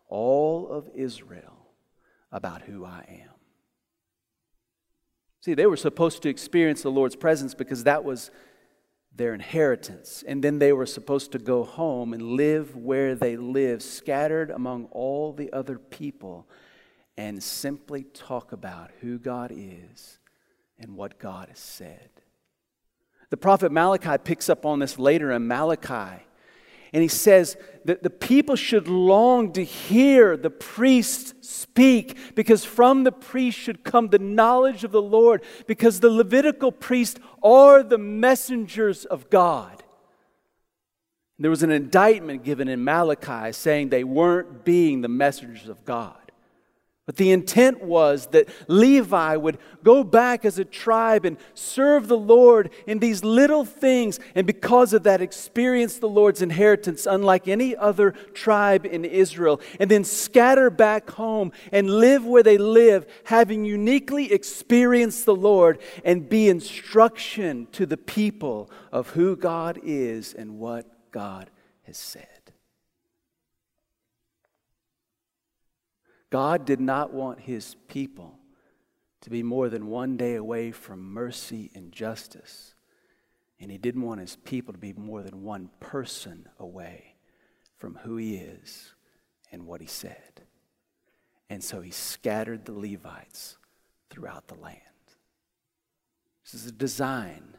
all 0.08 0.68
of 0.68 0.90
Israel 0.94 1.66
about 2.30 2.62
who 2.62 2.84
I 2.84 3.06
am. 3.08 3.30
See, 5.40 5.54
they 5.54 5.66
were 5.66 5.78
supposed 5.78 6.22
to 6.22 6.28
experience 6.28 6.82
the 6.82 6.90
Lord's 6.90 7.16
presence 7.16 7.54
because 7.54 7.84
that 7.84 8.04
was 8.04 8.30
their 9.14 9.34
inheritance. 9.34 10.24
And 10.26 10.42
then 10.42 10.58
they 10.58 10.72
were 10.72 10.86
supposed 10.86 11.32
to 11.32 11.38
go 11.38 11.64
home 11.64 12.12
and 12.12 12.22
live 12.22 12.74
where 12.74 13.14
they 13.14 13.36
live, 13.36 13.82
scattered 13.82 14.50
among 14.50 14.86
all 14.86 15.32
the 15.32 15.52
other 15.52 15.78
people, 15.78 16.48
and 17.16 17.42
simply 17.42 18.02
talk 18.02 18.52
about 18.52 18.90
who 19.00 19.18
God 19.18 19.52
is 19.54 20.18
and 20.78 20.96
what 20.96 21.18
God 21.18 21.48
has 21.48 21.58
said. 21.58 22.10
The 23.30 23.36
prophet 23.36 23.72
Malachi 23.72 24.18
picks 24.22 24.48
up 24.48 24.66
on 24.66 24.80
this 24.80 24.98
later 24.98 25.30
in 25.32 25.46
Malachi 25.46 26.24
And 26.94 27.02
he 27.02 27.08
says 27.08 27.56
that 27.84 28.04
the 28.04 28.08
people 28.08 28.54
should 28.54 28.86
long 28.86 29.52
to 29.54 29.64
hear 29.64 30.36
the 30.36 30.48
priest 30.48 31.44
speak, 31.44 32.36
because 32.36 32.64
from 32.64 33.02
the 33.02 33.10
priest 33.10 33.58
should 33.58 33.82
come 33.82 34.08
the 34.08 34.20
knowledge 34.20 34.84
of 34.84 34.92
the 34.92 35.02
Lord, 35.02 35.42
because 35.66 35.98
the 35.98 36.08
Levitical 36.08 36.70
priests 36.70 37.18
are 37.42 37.82
the 37.82 37.98
messengers 37.98 39.04
of 39.04 39.28
God. 39.28 39.82
There 41.36 41.50
was 41.50 41.64
an 41.64 41.72
indictment 41.72 42.44
given 42.44 42.68
in 42.68 42.84
Malachi 42.84 43.50
saying 43.50 43.88
they 43.88 44.04
weren't 44.04 44.64
being 44.64 45.00
the 45.00 45.08
messengers 45.08 45.68
of 45.68 45.84
God. 45.84 46.23
But 47.06 47.16
the 47.16 47.32
intent 47.32 47.82
was 47.82 48.28
that 48.28 48.48
Levi 48.66 49.36
would 49.36 49.58
go 49.82 50.02
back 50.02 50.46
as 50.46 50.58
a 50.58 50.64
tribe 50.64 51.26
and 51.26 51.36
serve 51.52 52.08
the 52.08 52.16
Lord 52.16 52.70
in 52.86 52.98
these 52.98 53.22
little 53.22 53.66
things, 53.66 54.18
and 54.34 54.46
because 54.46 54.94
of 54.94 55.02
that, 55.02 55.20
experience 55.20 55.98
the 55.98 56.08
Lord's 56.08 56.40
inheritance 56.40 57.04
unlike 57.04 57.46
any 57.46 57.76
other 57.76 58.12
tribe 58.32 58.86
in 58.86 59.04
Israel, 59.04 59.60
and 59.78 59.90
then 59.90 60.02
scatter 60.02 60.70
back 60.70 61.10
home 61.10 61.52
and 61.72 61.90
live 61.90 62.24
where 62.24 62.42
they 62.42 62.56
live, 62.56 63.06
having 63.24 63.66
uniquely 63.66 64.32
experienced 64.32 65.26
the 65.26 65.36
Lord 65.36 65.82
and 66.06 66.26
be 66.26 66.48
instruction 66.48 67.68
to 67.72 67.84
the 67.84 67.98
people 67.98 68.70
of 68.90 69.10
who 69.10 69.36
God 69.36 69.78
is 69.82 70.32
and 70.32 70.58
what 70.58 70.86
God 71.10 71.50
has 71.82 71.98
said. 71.98 72.33
God 76.34 76.64
did 76.64 76.80
not 76.80 77.14
want 77.14 77.38
his 77.38 77.76
people 77.86 78.40
to 79.20 79.30
be 79.30 79.44
more 79.44 79.68
than 79.68 79.86
one 79.86 80.16
day 80.16 80.34
away 80.34 80.72
from 80.72 81.12
mercy 81.12 81.70
and 81.76 81.92
justice. 81.92 82.74
And 83.60 83.70
he 83.70 83.78
didn't 83.78 84.02
want 84.02 84.18
his 84.18 84.34
people 84.34 84.72
to 84.72 84.78
be 84.80 84.92
more 84.94 85.22
than 85.22 85.44
one 85.44 85.70
person 85.78 86.48
away 86.58 87.14
from 87.76 88.00
who 88.02 88.16
he 88.16 88.34
is 88.34 88.96
and 89.52 89.64
what 89.64 89.80
he 89.80 89.86
said. 89.86 90.42
And 91.48 91.62
so 91.62 91.80
he 91.80 91.92
scattered 91.92 92.64
the 92.64 92.72
Levites 92.72 93.56
throughout 94.10 94.48
the 94.48 94.56
land. 94.56 94.80
This 96.42 96.54
is 96.54 96.66
a 96.66 96.72
design, 96.72 97.56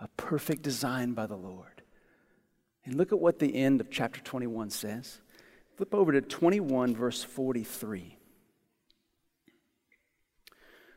a 0.00 0.06
perfect 0.16 0.62
design 0.62 1.14
by 1.14 1.26
the 1.26 1.34
Lord. 1.34 1.82
And 2.84 2.94
look 2.94 3.10
at 3.10 3.18
what 3.18 3.40
the 3.40 3.56
end 3.56 3.80
of 3.80 3.90
chapter 3.90 4.20
21 4.20 4.70
says. 4.70 5.18
Flip 5.76 5.94
over 5.94 6.12
to 6.12 6.22
21, 6.22 6.96
verse 6.96 7.22
43. 7.22 8.16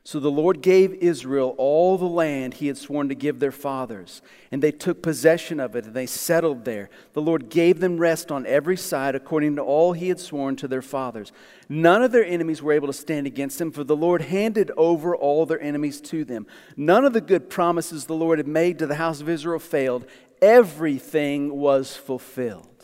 So 0.02 0.18
the 0.18 0.30
Lord 0.30 0.62
gave 0.62 0.94
Israel 0.94 1.54
all 1.58 1.98
the 1.98 2.06
land 2.06 2.54
he 2.54 2.68
had 2.68 2.78
sworn 2.78 3.10
to 3.10 3.14
give 3.14 3.38
their 3.38 3.52
fathers, 3.52 4.22
and 4.50 4.62
they 4.62 4.72
took 4.72 5.02
possession 5.02 5.60
of 5.60 5.76
it, 5.76 5.84
and 5.84 5.94
they 5.94 6.06
settled 6.06 6.64
there. 6.64 6.88
The 7.12 7.20
Lord 7.20 7.50
gave 7.50 7.80
them 7.80 7.98
rest 7.98 8.32
on 8.32 8.46
every 8.46 8.78
side 8.78 9.14
according 9.14 9.56
to 9.56 9.62
all 9.62 9.92
he 9.92 10.08
had 10.08 10.18
sworn 10.18 10.56
to 10.56 10.66
their 10.66 10.80
fathers. 10.80 11.30
None 11.68 12.02
of 12.02 12.12
their 12.12 12.24
enemies 12.24 12.62
were 12.62 12.72
able 12.72 12.86
to 12.86 12.94
stand 12.94 13.26
against 13.26 13.58
them, 13.58 13.70
for 13.70 13.84
the 13.84 13.94
Lord 13.94 14.22
handed 14.22 14.70
over 14.78 15.14
all 15.14 15.44
their 15.44 15.60
enemies 15.60 16.00
to 16.02 16.24
them. 16.24 16.46
None 16.74 17.04
of 17.04 17.12
the 17.12 17.20
good 17.20 17.50
promises 17.50 18.06
the 18.06 18.14
Lord 18.14 18.38
had 18.38 18.48
made 18.48 18.78
to 18.78 18.86
the 18.86 18.94
house 18.94 19.20
of 19.20 19.28
Israel 19.28 19.58
failed, 19.58 20.06
everything 20.40 21.54
was 21.54 21.94
fulfilled. 21.94 22.79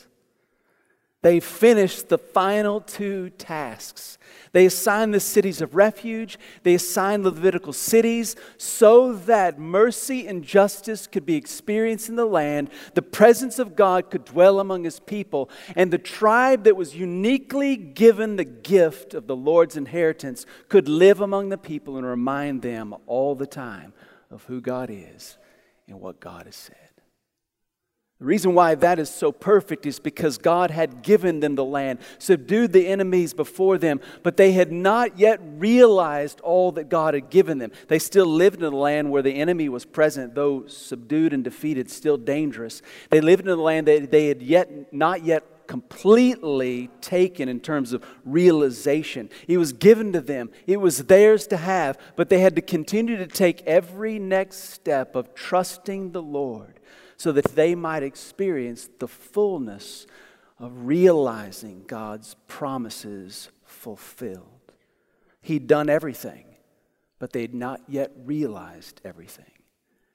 They 1.27 1.41
finished 1.41 2.09
the 2.09 2.19
final 2.19 2.81
two 2.81 3.31
tasks. 3.31 4.17
They 4.53 4.65
assigned 4.65 5.13
the 5.13 5.19
cities 5.19 5.61
of 5.61 5.75
refuge, 5.75 6.39
they 6.63 6.75
assigned 6.75 7.25
Levitical 7.25 7.73
cities 7.73 8.37
so 8.59 9.13
that 9.13 9.59
mercy 9.59 10.29
and 10.29 10.45
justice 10.45 11.09
could 11.09 11.27
be 11.27 11.35
experienced 11.35 12.09
in 12.09 12.15
the 12.15 12.27
land, 12.27 12.71
the 12.95 13.03
presence 13.03 13.59
of 13.59 13.75
God 13.75 14.09
could 14.09 14.25
dwell 14.25 14.61
among 14.61 14.85
his 14.85 15.01
people, 15.01 15.51
and 15.75 15.93
the 15.93 15.99
tribe 15.99 16.63
that 16.63 16.77
was 16.77 16.95
uniquely 16.95 17.77
given 17.77 18.37
the 18.37 18.45
gift 18.45 19.13
of 19.13 19.27
the 19.27 19.35
Lord's 19.35 19.77
inheritance 19.77 20.47
could 20.69 20.89
live 20.89 21.21
among 21.21 21.49
the 21.49 21.59
people 21.59 21.97
and 21.97 22.07
remind 22.07 22.63
them 22.63 22.95
all 23.09 23.35
the 23.35 23.49
time 23.49 23.93
of 24.31 24.45
who 24.45 24.61
God 24.61 24.91
is 24.93 25.39
and 25.89 26.01
what 26.01 26.21
God 26.21 26.47
has 26.47 26.55
said. 26.55 26.96
The 28.19 28.25
reason 28.25 28.55
why 28.55 28.75
that 28.77 28.99
is 28.99 29.11
so 29.11 29.31
perfect 29.31 29.85
is 29.85 29.99
because 29.99 30.39
God 30.39 30.71
had 30.71 31.03
given 31.03 31.41
them 31.41 31.55
the 31.55 31.65
land, 31.65 31.99
subdued 32.19 32.73
the 32.73 32.87
enemies 32.87 33.35
before 33.35 33.77
them, 33.77 34.01
but 34.23 34.39
they 34.39 34.53
had 34.53 34.73
not 34.73 35.19
yet 35.19 35.39
realized 35.43 36.41
all 36.41 36.73
that 36.73 36.89
God 36.89 37.13
had 37.13 37.29
given 37.29 37.59
them. 37.59 37.73
They 37.89 37.99
still 37.99 38.25
lived 38.25 38.63
in 38.63 38.73
a 38.73 38.77
land 38.77 39.11
where 39.11 39.21
the 39.21 39.35
enemy 39.35 39.69
was 39.69 39.85
present, 39.85 40.35
though 40.35 40.67
subdued 40.67 41.35
and 41.35 41.45
defeated, 41.45 41.91
still 41.91 42.17
dangerous. 42.17 42.81
They 43.11 43.21
lived 43.21 43.43
in 43.43 43.51
a 43.51 43.57
land 43.57 43.87
that 43.87 44.11
they 44.11 44.29
had 44.29 44.41
yet 44.41 44.95
not 44.95 45.23
yet 45.23 45.45
completely 45.67 46.89
taken 47.03 47.51
in 47.51 47.61
terms 47.61 47.93
of 47.93 48.03
realization. 48.25 49.29
It 49.47 49.59
was 49.59 49.75
given 49.75 50.15
to 50.15 50.23
them, 50.23 50.51
it 50.67 50.81
was 50.81 51.05
theirs 51.05 51.47
to 51.49 51.59
have, 51.59 51.99
but 52.15 52.31
they 52.31 52.39
had 52.39 52.57
to 52.57 52.63
continue 52.63 53.19
to 53.19 53.27
take 53.27 53.63
every 53.65 54.19
next 54.19 54.71
step 54.71 55.17
of 55.17 55.35
trusting 55.35 56.13
the 56.13 56.23
Lord 56.23 56.76
so 57.17 57.33
that 57.33 57.55
they 57.55 57.75
might 57.75 58.03
experience 58.03 58.89
the 58.99 59.09
fullness 59.09 60.07
of 60.59 60.87
realizing 60.87 61.85
God's 61.87 62.37
promises 62.47 63.51
fulfilled. 63.65 64.73
He'd 65.43 65.67
done 65.67 65.89
everything, 65.89 66.47
but 67.19 67.33
they'd 67.33 67.55
not 67.55 67.81
yet 67.89 68.13
realized 68.25 69.01
everything. 69.05 69.45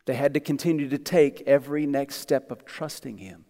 They 0.05 0.15
had 0.15 0.33
to 0.33 0.39
continue 0.39 0.89
to 0.89 0.97
take 0.97 1.41
every 1.45 1.85
next 1.85 2.15
step 2.15 2.51
of 2.51 2.65
trusting 2.65 3.17
Him 3.17 3.45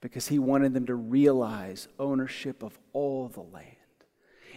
because 0.00 0.28
He 0.28 0.38
wanted 0.38 0.74
them 0.74 0.86
to 0.86 0.94
realize 0.94 1.88
ownership 1.98 2.62
of 2.62 2.78
all 2.92 3.28
the 3.28 3.40
land. 3.40 3.76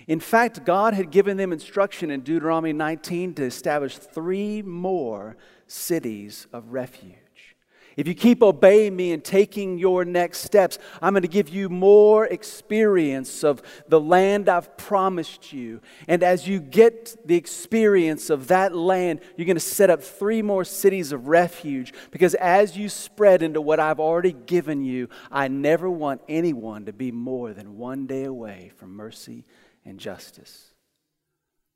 In 0.07 0.19
fact, 0.19 0.65
God 0.65 0.93
had 0.95 1.11
given 1.11 1.37
them 1.37 1.53
instruction 1.53 2.09
in 2.09 2.21
Deuteronomy 2.21 2.73
19 2.73 3.35
to 3.35 3.43
establish 3.43 3.97
three 3.97 4.61
more 4.61 5.37
cities 5.67 6.47
of 6.51 6.71
refuge. 6.71 7.55
If 7.99 8.07
you 8.07 8.15
keep 8.15 8.41
obeying 8.41 8.95
me 8.95 9.11
and 9.11 9.21
taking 9.21 9.77
your 9.77 10.05
next 10.05 10.39
steps, 10.39 10.79
I'm 11.01 11.11
going 11.11 11.23
to 11.23 11.27
give 11.27 11.49
you 11.49 11.67
more 11.67 12.25
experience 12.27 13.43
of 13.43 13.61
the 13.89 13.99
land 13.99 14.47
I've 14.47 14.77
promised 14.77 15.51
you. 15.51 15.81
And 16.07 16.23
as 16.23 16.47
you 16.47 16.61
get 16.61 17.17
the 17.27 17.35
experience 17.35 18.29
of 18.29 18.47
that 18.47 18.73
land, 18.73 19.19
you're 19.35 19.47
going 19.47 19.57
to 19.57 19.59
set 19.59 19.89
up 19.89 20.01
three 20.01 20.41
more 20.41 20.63
cities 20.63 21.11
of 21.11 21.27
refuge 21.27 21.93
because 22.09 22.35
as 22.35 22.77
you 22.77 22.87
spread 22.87 23.43
into 23.43 23.59
what 23.59 23.81
I've 23.81 23.99
already 23.99 24.31
given 24.31 24.85
you, 24.85 25.09
I 25.29 25.49
never 25.49 25.89
want 25.89 26.21
anyone 26.29 26.85
to 26.85 26.93
be 26.93 27.11
more 27.11 27.51
than 27.51 27.75
one 27.75 28.07
day 28.07 28.23
away 28.23 28.71
from 28.77 28.95
mercy 28.95 29.43
and 29.83 29.99
justice. 29.99 30.73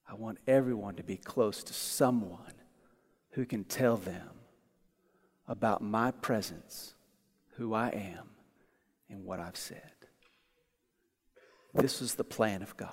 I 0.09 0.13
want 0.13 0.37
everyone 0.47 0.95
to 0.95 1.03
be 1.03 1.17
close 1.17 1.65
to 1.65 1.73
someone 1.73 2.53
who 3.31 3.45
can 3.45 3.65
tell 3.65 3.97
them 3.97 4.29
about 5.47 5.81
my 5.81 6.11
presence, 6.11 6.93
who 7.57 7.73
I 7.73 7.89
am, 7.89 8.29
and 9.09 9.25
what 9.25 9.39
I've 9.39 9.57
said. 9.57 9.81
This 11.73 12.01
is 12.01 12.15
the 12.15 12.23
plan 12.23 12.61
of 12.61 12.77
God. 12.77 12.91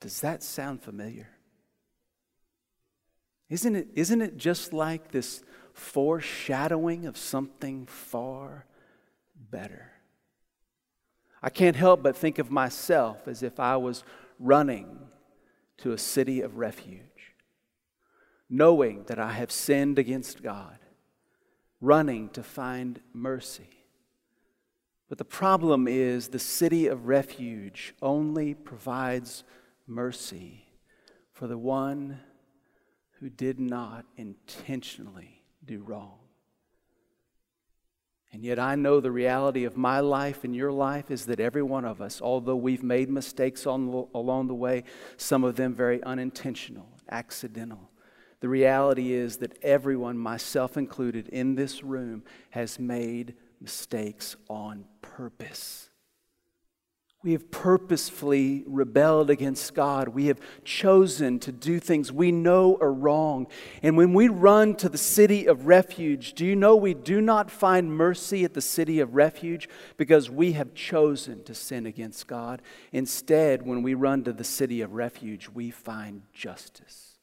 Does 0.00 0.20
that 0.20 0.42
sound 0.42 0.82
familiar? 0.82 1.28
Isn't 3.48 3.76
it, 3.76 3.88
isn't 3.94 4.20
it 4.20 4.36
just 4.36 4.72
like 4.72 5.10
this 5.10 5.42
foreshadowing 5.72 7.06
of 7.06 7.16
something 7.16 7.86
far 7.86 8.66
better? 9.50 9.92
I 11.42 11.50
can't 11.50 11.76
help 11.76 12.02
but 12.02 12.16
think 12.16 12.38
of 12.38 12.50
myself 12.50 13.28
as 13.28 13.42
if 13.42 13.60
I 13.60 13.76
was 13.76 14.04
running 14.38 14.98
to 15.78 15.92
a 15.92 15.98
city 15.98 16.40
of 16.40 16.56
refuge 16.56 17.05
knowing 18.48 19.04
that 19.04 19.18
I 19.18 19.32
have 19.32 19.50
sinned 19.50 19.98
against 19.98 20.42
God, 20.42 20.78
running 21.80 22.28
to 22.30 22.42
find 22.42 23.00
mercy. 23.12 23.70
But 25.08 25.18
the 25.18 25.24
problem 25.24 25.86
is 25.86 26.28
the 26.28 26.38
city 26.38 26.86
of 26.86 27.06
refuge 27.06 27.94
only 28.02 28.54
provides 28.54 29.44
mercy 29.86 30.66
for 31.32 31.46
the 31.46 31.58
one 31.58 32.20
who 33.20 33.28
did 33.28 33.60
not 33.60 34.04
intentionally 34.16 35.42
do 35.64 35.80
wrong. 35.80 36.18
And 38.32 38.44
yet, 38.44 38.58
I 38.58 38.74
know 38.74 39.00
the 39.00 39.12
reality 39.12 39.64
of 39.64 39.76
my 39.76 40.00
life 40.00 40.44
and 40.44 40.54
your 40.54 40.72
life 40.72 41.10
is 41.10 41.26
that 41.26 41.40
every 41.40 41.62
one 41.62 41.84
of 41.84 42.02
us, 42.02 42.20
although 42.20 42.56
we've 42.56 42.82
made 42.82 43.08
mistakes 43.08 43.66
on, 43.66 44.08
along 44.14 44.48
the 44.48 44.54
way, 44.54 44.84
some 45.16 45.44
of 45.44 45.56
them 45.56 45.74
very 45.74 46.02
unintentional, 46.02 46.88
accidental, 47.08 47.90
the 48.40 48.48
reality 48.48 49.12
is 49.12 49.38
that 49.38 49.58
everyone, 49.62 50.18
myself 50.18 50.76
included, 50.76 51.28
in 51.28 51.54
this 51.54 51.82
room 51.82 52.22
has 52.50 52.78
made 52.78 53.34
mistakes 53.60 54.36
on 54.48 54.84
purpose. 55.00 55.90
We 57.26 57.32
have 57.32 57.50
purposefully 57.50 58.62
rebelled 58.68 59.30
against 59.30 59.74
God. 59.74 60.08
We 60.08 60.26
have 60.26 60.38
chosen 60.62 61.40
to 61.40 61.50
do 61.50 61.80
things 61.80 62.12
we 62.12 62.30
know 62.30 62.78
are 62.80 62.92
wrong. 62.92 63.48
And 63.82 63.96
when 63.96 64.12
we 64.12 64.28
run 64.28 64.76
to 64.76 64.88
the 64.88 64.96
city 64.96 65.46
of 65.46 65.66
refuge, 65.66 66.34
do 66.34 66.46
you 66.46 66.54
know 66.54 66.76
we 66.76 66.94
do 66.94 67.20
not 67.20 67.50
find 67.50 67.90
mercy 67.90 68.44
at 68.44 68.54
the 68.54 68.60
city 68.60 69.00
of 69.00 69.16
refuge 69.16 69.68
because 69.96 70.30
we 70.30 70.52
have 70.52 70.72
chosen 70.74 71.42
to 71.42 71.52
sin 71.52 71.84
against 71.84 72.28
God? 72.28 72.62
Instead, 72.92 73.66
when 73.66 73.82
we 73.82 73.94
run 73.94 74.22
to 74.22 74.32
the 74.32 74.44
city 74.44 74.80
of 74.80 74.92
refuge, 74.92 75.48
we 75.48 75.72
find 75.72 76.22
justice, 76.32 77.15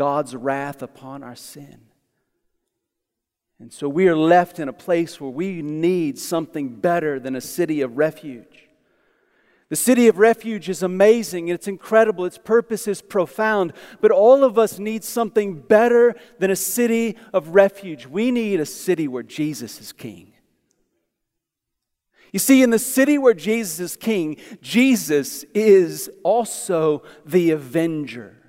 God's 0.00 0.34
wrath 0.34 0.80
upon 0.80 1.22
our 1.22 1.36
sin. 1.36 1.78
And 3.58 3.70
so 3.70 3.86
we 3.86 4.08
are 4.08 4.16
left 4.16 4.58
in 4.58 4.66
a 4.66 4.72
place 4.72 5.20
where 5.20 5.30
we 5.30 5.60
need 5.60 6.18
something 6.18 6.70
better 6.70 7.20
than 7.20 7.36
a 7.36 7.40
city 7.42 7.82
of 7.82 7.98
refuge. 7.98 8.70
The 9.68 9.76
city 9.76 10.08
of 10.08 10.18
refuge 10.18 10.70
is 10.70 10.82
amazing, 10.82 11.48
it's 11.48 11.68
incredible, 11.68 12.24
its 12.24 12.38
purpose 12.38 12.88
is 12.88 13.02
profound, 13.02 13.74
but 14.00 14.10
all 14.10 14.42
of 14.42 14.58
us 14.58 14.78
need 14.78 15.04
something 15.04 15.60
better 15.60 16.14
than 16.38 16.50
a 16.50 16.56
city 16.56 17.18
of 17.34 17.50
refuge. 17.50 18.06
We 18.06 18.30
need 18.30 18.58
a 18.58 18.64
city 18.64 19.06
where 19.06 19.22
Jesus 19.22 19.82
is 19.82 19.92
king. 19.92 20.32
You 22.32 22.38
see, 22.38 22.62
in 22.62 22.70
the 22.70 22.78
city 22.78 23.18
where 23.18 23.34
Jesus 23.34 23.78
is 23.80 23.96
king, 23.98 24.38
Jesus 24.62 25.44
is 25.52 26.08
also 26.24 27.02
the 27.26 27.50
avenger. 27.50 28.39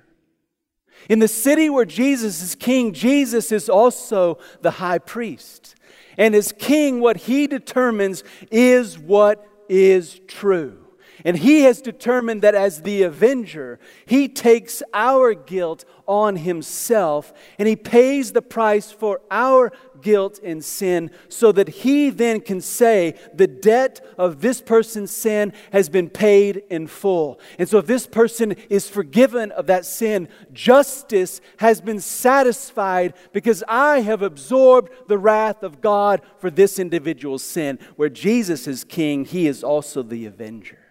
In 1.08 1.18
the 1.18 1.28
city 1.28 1.68
where 1.68 1.84
Jesus 1.84 2.42
is 2.42 2.54
king, 2.54 2.92
Jesus 2.92 3.52
is 3.52 3.68
also 3.68 4.38
the 4.60 4.72
high 4.72 4.98
priest. 4.98 5.74
And 6.16 6.34
as 6.34 6.52
king, 6.52 7.00
what 7.00 7.16
he 7.16 7.46
determines 7.46 8.22
is 8.50 8.98
what 8.98 9.46
is 9.68 10.20
true. 10.26 10.78
And 11.24 11.36
he 11.36 11.62
has 11.62 11.80
determined 11.80 12.42
that 12.42 12.54
as 12.54 12.82
the 12.82 13.02
avenger, 13.02 13.78
he 14.06 14.28
takes 14.28 14.82
our 14.92 15.34
guilt 15.34 15.84
on 16.12 16.36
himself 16.36 17.32
and 17.58 17.66
he 17.66 17.74
pays 17.74 18.32
the 18.32 18.42
price 18.42 18.92
for 18.92 19.22
our 19.30 19.72
guilt 20.02 20.38
and 20.44 20.62
sin 20.62 21.10
so 21.30 21.50
that 21.52 21.70
he 21.70 22.10
then 22.10 22.38
can 22.38 22.60
say 22.60 23.14
the 23.32 23.46
debt 23.46 24.04
of 24.18 24.42
this 24.42 24.60
person's 24.60 25.10
sin 25.10 25.54
has 25.72 25.88
been 25.88 26.10
paid 26.10 26.64
in 26.68 26.86
full. 26.86 27.40
And 27.58 27.66
so 27.66 27.78
if 27.78 27.86
this 27.86 28.06
person 28.06 28.52
is 28.68 28.90
forgiven 28.90 29.52
of 29.52 29.66
that 29.68 29.86
sin, 29.86 30.28
justice 30.52 31.40
has 31.56 31.80
been 31.80 32.00
satisfied 32.00 33.14
because 33.32 33.64
I 33.66 34.00
have 34.00 34.20
absorbed 34.20 34.92
the 35.08 35.16
wrath 35.16 35.62
of 35.62 35.80
God 35.80 36.20
for 36.36 36.50
this 36.50 36.78
individual's 36.78 37.42
sin. 37.42 37.78
Where 37.96 38.10
Jesus 38.10 38.66
is 38.66 38.84
king, 38.84 39.24
he 39.24 39.46
is 39.46 39.64
also 39.64 40.02
the 40.02 40.26
avenger. 40.26 40.81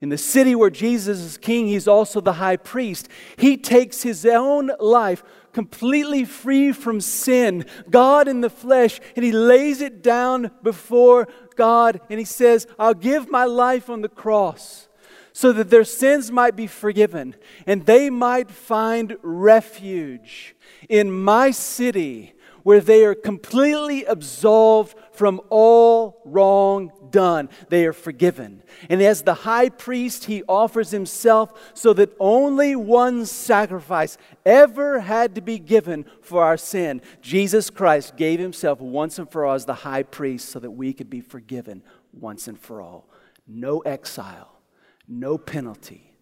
In 0.00 0.08
the 0.08 0.18
city 0.18 0.54
where 0.54 0.70
Jesus 0.70 1.20
is 1.20 1.36
king, 1.36 1.66
he's 1.66 1.86
also 1.86 2.20
the 2.20 2.34
high 2.34 2.56
priest. 2.56 3.08
He 3.36 3.58
takes 3.58 4.02
his 4.02 4.24
own 4.24 4.70
life 4.80 5.22
completely 5.52 6.24
free 6.24 6.72
from 6.72 7.00
sin, 7.00 7.66
God 7.90 8.26
in 8.26 8.40
the 8.40 8.48
flesh, 8.48 9.00
and 9.14 9.24
he 9.24 9.32
lays 9.32 9.80
it 9.80 10.02
down 10.02 10.52
before 10.62 11.28
God 11.56 12.00
and 12.08 12.18
he 12.18 12.24
says, 12.24 12.66
I'll 12.78 12.94
give 12.94 13.30
my 13.30 13.44
life 13.44 13.90
on 13.90 14.00
the 14.00 14.08
cross 14.08 14.88
so 15.32 15.52
that 15.52 15.70
their 15.70 15.84
sins 15.84 16.30
might 16.30 16.56
be 16.56 16.66
forgiven 16.66 17.36
and 17.66 17.84
they 17.84 18.08
might 18.08 18.50
find 18.50 19.16
refuge 19.22 20.56
in 20.88 21.10
my 21.10 21.50
city 21.50 22.32
where 22.62 22.80
they 22.80 23.04
are 23.04 23.14
completely 23.14 24.04
absolved 24.04 24.96
from 25.12 25.40
all 25.50 26.20
wrong 26.24 26.92
done. 27.10 27.48
They 27.68 27.86
are 27.86 27.92
forgiven. 27.92 28.62
And 28.88 29.02
as 29.02 29.22
the 29.22 29.34
high 29.34 29.68
priest, 29.68 30.24
he 30.24 30.42
offers 30.44 30.90
himself 30.90 31.52
so 31.74 31.92
that 31.94 32.14
only 32.18 32.76
one 32.76 33.26
sacrifice 33.26 34.16
ever 34.46 35.00
had 35.00 35.34
to 35.34 35.40
be 35.40 35.58
given 35.58 36.06
for 36.22 36.42
our 36.42 36.56
sin. 36.56 37.02
Jesus 37.20 37.70
Christ 37.70 38.16
gave 38.16 38.40
himself 38.40 38.80
once 38.80 39.18
and 39.18 39.30
for 39.30 39.44
all 39.44 39.54
as 39.54 39.66
the 39.66 39.74
high 39.74 40.02
priest 40.02 40.48
so 40.48 40.58
that 40.60 40.70
we 40.70 40.92
could 40.92 41.10
be 41.10 41.20
forgiven 41.20 41.82
once 42.12 42.48
and 42.48 42.58
for 42.58 42.80
all. 42.80 43.08
No 43.46 43.80
exile, 43.80 44.60
no 45.08 45.36
penalty, 45.38 46.14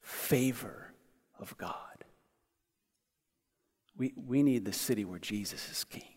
favor 0.00 0.92
of 1.38 1.56
God. 1.56 1.85
We, 3.96 4.12
we 4.16 4.42
need 4.42 4.64
the 4.64 4.72
city 4.72 5.04
where 5.04 5.18
Jesus 5.18 5.70
is 5.70 5.84
king. 5.84 6.16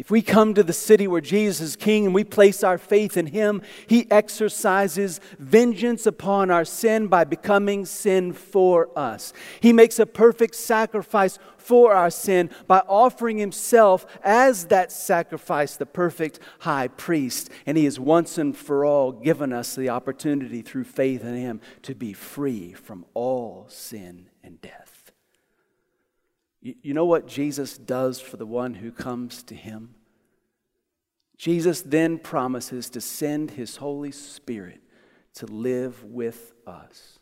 If 0.00 0.10
we 0.10 0.22
come 0.22 0.54
to 0.54 0.62
the 0.62 0.72
city 0.72 1.06
where 1.06 1.20
Jesus 1.20 1.60
is 1.60 1.76
king 1.76 2.06
and 2.06 2.14
we 2.14 2.24
place 2.24 2.64
our 2.64 2.78
faith 2.78 3.18
in 3.18 3.26
him, 3.26 3.60
he 3.86 4.10
exercises 4.10 5.20
vengeance 5.38 6.06
upon 6.06 6.50
our 6.50 6.64
sin 6.64 7.08
by 7.08 7.24
becoming 7.24 7.84
sin 7.84 8.32
for 8.32 8.88
us. 8.96 9.34
He 9.60 9.74
makes 9.74 9.98
a 9.98 10.06
perfect 10.06 10.54
sacrifice 10.54 11.38
for 11.58 11.92
our 11.92 12.10
sin 12.10 12.48
by 12.66 12.78
offering 12.88 13.36
himself 13.36 14.06
as 14.22 14.68
that 14.68 14.90
sacrifice, 14.90 15.76
the 15.76 15.84
perfect 15.84 16.40
high 16.60 16.88
priest. 16.88 17.50
And 17.66 17.76
he 17.76 17.84
has 17.84 18.00
once 18.00 18.38
and 18.38 18.56
for 18.56 18.86
all 18.86 19.12
given 19.12 19.52
us 19.52 19.74
the 19.74 19.90
opportunity 19.90 20.62
through 20.62 20.84
faith 20.84 21.22
in 21.24 21.36
him 21.36 21.60
to 21.82 21.94
be 21.94 22.14
free 22.14 22.72
from 22.72 23.04
all 23.12 23.66
sin 23.68 24.30
and 24.42 24.62
death. 24.62 24.89
You 26.62 26.94
know 26.94 27.06
what 27.06 27.26
Jesus 27.26 27.78
does 27.78 28.20
for 28.20 28.36
the 28.36 28.46
one 28.46 28.74
who 28.74 28.92
comes 28.92 29.42
to 29.44 29.54
him? 29.54 29.94
Jesus 31.38 31.80
then 31.80 32.18
promises 32.18 32.90
to 32.90 33.00
send 33.00 33.52
his 33.52 33.76
Holy 33.76 34.12
Spirit 34.12 34.82
to 35.34 35.46
live 35.46 36.04
with 36.04 36.52
us. 36.66 37.18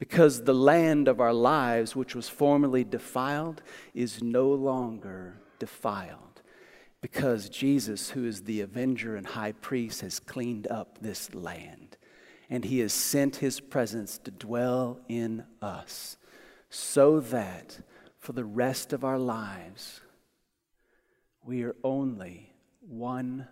Because 0.00 0.42
the 0.42 0.54
land 0.54 1.06
of 1.06 1.20
our 1.20 1.32
lives, 1.32 1.94
which 1.94 2.16
was 2.16 2.28
formerly 2.28 2.82
defiled, 2.82 3.62
is 3.94 4.22
no 4.22 4.48
longer 4.48 5.40
defiled. 5.60 6.42
Because 7.00 7.48
Jesus, 7.48 8.10
who 8.10 8.26
is 8.26 8.42
the 8.42 8.60
avenger 8.60 9.14
and 9.14 9.26
high 9.26 9.52
priest, 9.52 10.00
has 10.00 10.18
cleaned 10.18 10.66
up 10.66 10.98
this 11.00 11.32
land. 11.34 11.96
And 12.48 12.64
he 12.64 12.80
has 12.80 12.92
sent 12.92 13.36
his 13.36 13.60
presence 13.60 14.18
to 14.18 14.32
dwell 14.32 14.98
in 15.08 15.44
us 15.62 16.16
so 16.70 17.20
that 17.20 17.80
for 18.20 18.34
the 18.34 18.44
rest 18.44 18.92
of 18.92 19.02
our 19.02 19.18
lives, 19.18 20.00
we 21.42 21.64
are 21.64 21.74
only 21.82 22.52
one 22.80 23.48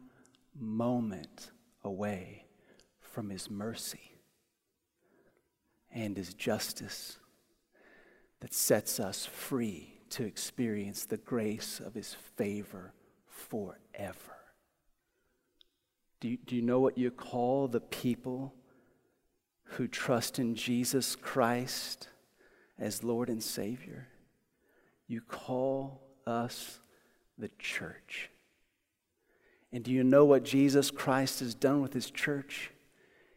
moment 0.55 1.51
away 1.83 2.45
from 3.01 3.31
His 3.31 3.51
mercy 3.51 4.13
and 5.91 6.17
His 6.17 6.35
justice 6.35 7.17
that 8.41 8.53
sets 8.53 9.01
us 9.01 9.25
free 9.25 9.95
to 10.11 10.25
experience 10.25 11.07
the 11.07 11.17
grace 11.17 11.81
of 11.81 11.95
His 11.95 12.15
favor 12.37 12.93
forever. 13.27 14.37
Do 16.21 16.29
you, 16.29 16.37
do 16.37 16.55
you 16.55 16.63
know 16.63 16.81
what 16.81 16.99
you 16.99 17.11
call 17.11 17.69
the 17.69 17.81
people 17.81 18.53
who 19.63 19.89
trust 19.89 20.39
in 20.39 20.55
Jesus 20.55 21.17
Christ 21.17 22.09
as 22.79 23.03
Lord 23.03 23.31
and 23.31 23.43
Savior? 23.43 24.09
You 25.09 25.23
call 25.23 26.03
us 26.27 26.79
the 27.39 27.51
church. 27.59 28.31
And 29.73 29.83
do 29.83 29.91
you 29.91 30.05
know 30.05 30.25
what 30.25 30.45
Jesus 30.45 30.91
Christ 30.91 31.41
has 31.41 31.55
done 31.55 31.81
with 31.81 31.93
his 31.93 32.11
church? 32.11 32.71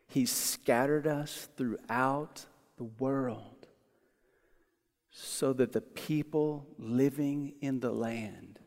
He's 0.07 0.31
scattered 0.31 1.07
us 1.07 1.49
throughout 1.57 2.45
the 2.77 2.83
world 2.83 3.67
so 5.11 5.53
that 5.53 5.71
the 5.71 5.81
people 5.81 6.67
living 6.77 7.53
in 7.61 7.79
the 7.79 7.91
land 7.91 8.59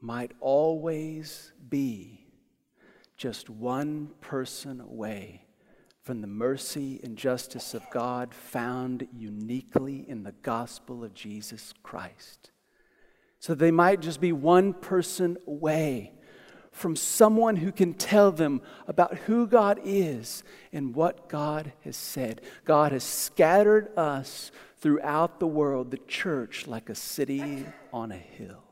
might 0.00 0.32
always 0.40 1.52
be 1.68 2.26
just 3.16 3.48
one 3.48 4.10
person 4.20 4.80
away 4.80 5.43
from 6.04 6.20
the 6.20 6.26
mercy 6.26 7.00
and 7.02 7.16
justice 7.16 7.72
of 7.72 7.82
God 7.90 8.34
found 8.34 9.08
uniquely 9.16 10.04
in 10.06 10.22
the 10.22 10.34
gospel 10.42 11.02
of 11.02 11.14
Jesus 11.14 11.72
Christ. 11.82 12.50
So 13.40 13.54
they 13.54 13.70
might 13.70 14.00
just 14.00 14.20
be 14.20 14.30
one 14.30 14.74
person 14.74 15.38
away 15.46 16.12
from 16.70 16.94
someone 16.94 17.56
who 17.56 17.72
can 17.72 17.94
tell 17.94 18.32
them 18.32 18.60
about 18.86 19.16
who 19.16 19.46
God 19.46 19.80
is 19.82 20.44
and 20.74 20.94
what 20.94 21.28
God 21.28 21.72
has 21.84 21.96
said. 21.96 22.42
God 22.66 22.92
has 22.92 23.04
scattered 23.04 23.96
us 23.96 24.50
throughout 24.78 25.40
the 25.40 25.46
world, 25.46 25.90
the 25.90 25.96
church, 25.96 26.66
like 26.66 26.90
a 26.90 26.94
city 26.94 27.64
on 27.94 28.12
a 28.12 28.16
hill. 28.16 28.62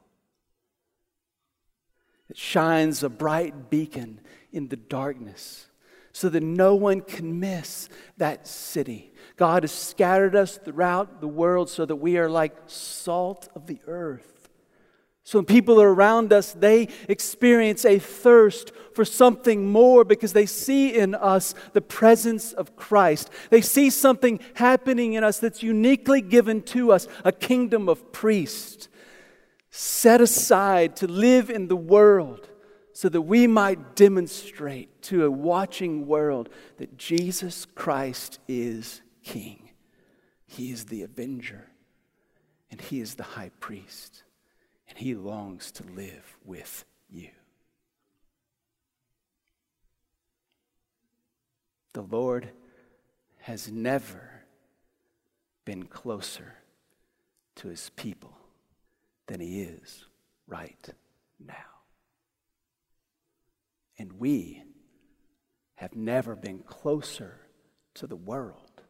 It 2.29 2.37
shines 2.37 3.03
a 3.03 3.09
bright 3.09 3.71
beacon 3.71 4.21
in 4.53 4.68
the 4.68 4.77
darkness 4.77 5.68
so 6.12 6.29
that 6.29 6.42
no 6.42 6.75
one 6.75 7.01
can 7.01 7.40
miss 7.40 7.88
that 8.18 8.46
city. 8.46 9.12
God 9.37 9.62
has 9.62 9.72
scattered 9.72 10.37
us 10.37 10.59
throughout 10.59 11.20
the 11.20 11.29
world 11.29 11.70
so 11.70 11.87
that 11.87 11.96
we 11.96 12.18
are 12.18 12.29
like 12.29 12.55
salt 12.66 13.48
of 13.55 13.66
the 13.66 13.81
earth, 13.87 14.48
So 15.25 15.38
when 15.38 15.46
people 15.46 15.81
are 15.81 15.92
around 15.92 16.33
us, 16.33 16.53
they 16.53 16.88
experience 17.09 17.85
a 17.85 17.98
thirst 17.98 18.72
for 18.94 19.05
something 19.05 19.70
more 19.70 20.05
because 20.05 20.33
they 20.33 20.46
see 20.46 20.94
in 20.94 21.14
us 21.14 21.55
the 21.72 21.81
presence 21.81 22.53
of 22.53 22.77
Christ. 22.77 23.31
They 23.48 23.62
see 23.62 23.88
something 23.88 24.40
happening 24.55 25.14
in 25.14 25.25
us 25.25 25.38
that's 25.38 25.62
uniquely 25.62 26.20
given 26.20 26.61
to 26.62 26.92
us 26.92 27.09
a 27.25 27.33
kingdom 27.33 27.88
of 27.88 28.12
priests 28.12 28.88
set 29.70 30.20
aside 30.20 30.94
to 30.96 31.07
live 31.07 31.48
in 31.48 31.68
the 31.68 31.77
world 31.77 32.46
so 32.92 33.09
that 33.09 33.22
we 33.22 33.46
might 33.46 33.96
demonstrate 33.96 35.02
to 35.02 35.24
a 35.24 35.31
watching 35.31 36.07
world 36.07 36.48
that 36.76 36.98
Jesus 36.98 37.66
Christ 37.74 38.38
is 38.48 39.02
King. 39.24 39.70
He 40.46 40.70
is 40.70 40.87
the 40.87 41.02
avenger, 41.02 41.68
and 42.70 42.81
He 42.81 43.00
is 43.00 43.14
the 43.14 43.22
high 43.22 43.50
priest 43.61 44.24
and 44.92 44.98
He 44.98 45.14
longs 45.14 45.72
to 45.72 45.85
live 45.96 46.37
with 46.44 46.85
you. 47.09 47.31
The 51.94 52.02
Lord 52.02 52.50
has 53.38 53.72
never 53.72 54.42
been 55.64 55.85
closer 55.85 56.57
to 57.57 57.68
His 57.68 57.88
people 57.96 58.37
than 59.28 59.40
He 59.40 59.62
is 59.62 60.05
right 60.46 60.90
now. 61.40 61.71
And 63.98 64.12
we 64.18 64.62
have 65.76 65.94
never 65.94 66.35
been 66.37 66.61
closer 66.61 67.40
to 67.94 68.07
the 68.07 68.16
world 68.16 68.83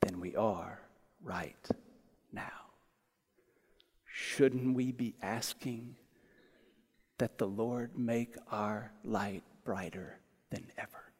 than 0.00 0.20
we 0.20 0.36
are 0.36 0.80
right 1.22 1.68
now. 2.32 2.72
Shouldn't 4.04 4.74
we 4.74 4.92
be 4.92 5.14
asking 5.22 5.96
that 7.18 7.38
the 7.38 7.46
Lord 7.46 7.98
make 7.98 8.36
our 8.50 8.92
light 9.04 9.42
brighter 9.64 10.20
than 10.50 10.66
ever? 10.76 11.12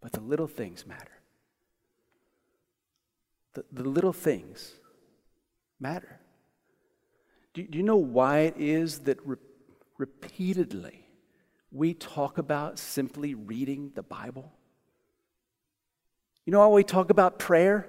But 0.00 0.12
the 0.12 0.20
little 0.20 0.48
things 0.48 0.84
matter. 0.86 1.20
The, 3.54 3.64
the 3.70 3.84
little 3.84 4.12
things 4.12 4.72
matter. 5.78 6.21
Do, 7.54 7.62
do 7.62 7.78
you 7.78 7.84
know 7.84 7.96
why 7.96 8.40
it 8.40 8.54
is 8.56 9.00
that 9.00 9.18
re- 9.26 9.36
repeatedly 9.98 11.06
we 11.70 11.94
talk 11.94 12.38
about 12.38 12.78
simply 12.78 13.34
reading 13.34 13.92
the 13.94 14.02
Bible? 14.02 14.52
You 16.44 16.52
know 16.52 16.60
how 16.60 16.70
we 16.70 16.84
talk 16.84 17.10
about 17.10 17.38
prayer? 17.38 17.88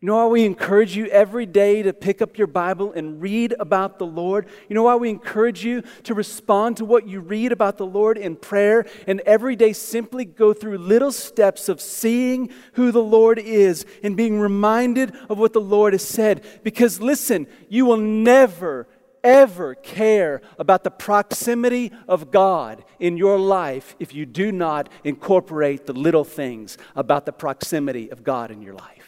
You 0.00 0.06
know 0.06 0.14
why 0.14 0.26
we 0.26 0.44
encourage 0.44 0.96
you 0.96 1.06
every 1.06 1.44
day 1.44 1.82
to 1.82 1.92
pick 1.92 2.22
up 2.22 2.38
your 2.38 2.46
Bible 2.46 2.92
and 2.92 3.20
read 3.20 3.52
about 3.58 3.98
the 3.98 4.06
Lord? 4.06 4.46
You 4.68 4.74
know 4.76 4.84
why 4.84 4.94
we 4.94 5.10
encourage 5.10 5.64
you 5.64 5.82
to 6.04 6.14
respond 6.14 6.76
to 6.76 6.84
what 6.84 7.08
you 7.08 7.18
read 7.18 7.50
about 7.50 7.78
the 7.78 7.86
Lord 7.86 8.16
in 8.16 8.36
prayer 8.36 8.86
and 9.08 9.18
every 9.22 9.56
day 9.56 9.72
simply 9.72 10.24
go 10.24 10.52
through 10.52 10.78
little 10.78 11.10
steps 11.10 11.68
of 11.68 11.80
seeing 11.80 12.48
who 12.74 12.92
the 12.92 13.02
Lord 13.02 13.40
is 13.40 13.84
and 14.04 14.16
being 14.16 14.38
reminded 14.38 15.16
of 15.28 15.36
what 15.36 15.52
the 15.52 15.60
Lord 15.60 15.94
has 15.94 16.06
said? 16.06 16.46
Because 16.62 17.00
listen, 17.00 17.48
you 17.68 17.84
will 17.84 17.96
never, 17.96 18.86
ever 19.24 19.74
care 19.74 20.42
about 20.60 20.84
the 20.84 20.92
proximity 20.92 21.90
of 22.06 22.30
God 22.30 22.84
in 23.00 23.16
your 23.16 23.36
life 23.36 23.96
if 23.98 24.14
you 24.14 24.26
do 24.26 24.52
not 24.52 24.90
incorporate 25.02 25.86
the 25.86 25.92
little 25.92 26.24
things 26.24 26.78
about 26.94 27.26
the 27.26 27.32
proximity 27.32 28.12
of 28.12 28.22
God 28.22 28.52
in 28.52 28.62
your 28.62 28.74
life. 28.74 29.07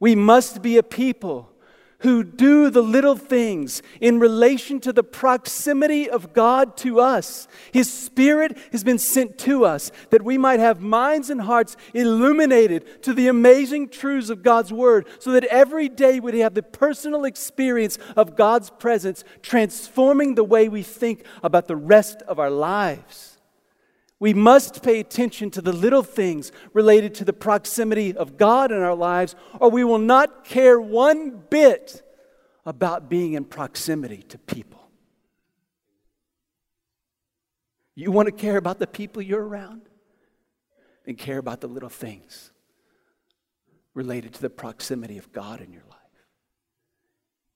We 0.00 0.14
must 0.14 0.62
be 0.62 0.76
a 0.76 0.82
people 0.82 1.50
who 2.00 2.22
do 2.22 2.68
the 2.68 2.82
little 2.82 3.16
things 3.16 3.80
in 3.98 4.20
relation 4.20 4.78
to 4.78 4.92
the 4.92 5.02
proximity 5.02 6.10
of 6.10 6.34
God 6.34 6.76
to 6.76 7.00
us. 7.00 7.48
His 7.72 7.90
Spirit 7.90 8.58
has 8.72 8.84
been 8.84 8.98
sent 8.98 9.38
to 9.38 9.64
us 9.64 9.90
that 10.10 10.22
we 10.22 10.36
might 10.36 10.60
have 10.60 10.82
minds 10.82 11.30
and 11.30 11.40
hearts 11.40 11.78
illuminated 11.94 13.02
to 13.04 13.14
the 13.14 13.28
amazing 13.28 13.88
truths 13.88 14.28
of 14.28 14.42
God's 14.42 14.70
Word, 14.70 15.06
so 15.18 15.32
that 15.32 15.44
every 15.44 15.88
day 15.88 16.20
we 16.20 16.40
have 16.40 16.52
the 16.52 16.62
personal 16.62 17.24
experience 17.24 17.96
of 18.16 18.36
God's 18.36 18.68
presence 18.68 19.24
transforming 19.40 20.34
the 20.34 20.44
way 20.44 20.68
we 20.68 20.82
think 20.82 21.24
about 21.42 21.68
the 21.68 21.76
rest 21.76 22.20
of 22.28 22.38
our 22.38 22.50
lives. 22.50 23.33
We 24.24 24.32
must 24.32 24.82
pay 24.82 25.00
attention 25.00 25.50
to 25.50 25.60
the 25.60 25.74
little 25.74 26.02
things 26.02 26.50
related 26.72 27.14
to 27.16 27.26
the 27.26 27.34
proximity 27.34 28.16
of 28.16 28.38
God 28.38 28.72
in 28.72 28.78
our 28.78 28.94
lives, 28.94 29.36
or 29.60 29.70
we 29.70 29.84
will 29.84 29.98
not 29.98 30.44
care 30.44 30.80
one 30.80 31.42
bit 31.50 32.02
about 32.64 33.10
being 33.10 33.34
in 33.34 33.44
proximity 33.44 34.22
to 34.28 34.38
people. 34.38 34.88
You 37.94 38.12
want 38.12 38.24
to 38.24 38.32
care 38.32 38.56
about 38.56 38.78
the 38.78 38.86
people 38.86 39.20
you're 39.20 39.46
around? 39.46 39.82
Then 41.04 41.16
care 41.16 41.36
about 41.36 41.60
the 41.60 41.68
little 41.68 41.90
things 41.90 42.50
related 43.92 44.32
to 44.32 44.40
the 44.40 44.48
proximity 44.48 45.18
of 45.18 45.32
God 45.32 45.60
in 45.60 45.70
your 45.70 45.84
life. 45.90 45.98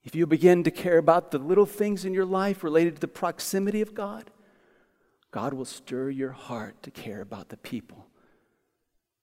If 0.04 0.14
you 0.14 0.26
begin 0.26 0.64
to 0.64 0.70
care 0.70 0.98
about 0.98 1.31
the 1.31 1.38
little 1.38 1.64
things 1.64 2.04
in 2.04 2.12
your 2.12 2.26
life 2.26 2.62
related 2.62 2.96
to 2.96 3.00
the 3.00 3.09
proximity 3.09 3.81
of 3.81 3.94
God, 3.94 4.31
God 5.31 5.55
will 5.55 5.64
stir 5.64 6.11
your 6.11 6.33
heart 6.33 6.83
to 6.83 6.91
care 6.91 7.21
about 7.21 7.49
the 7.51 7.57
people 7.57 8.07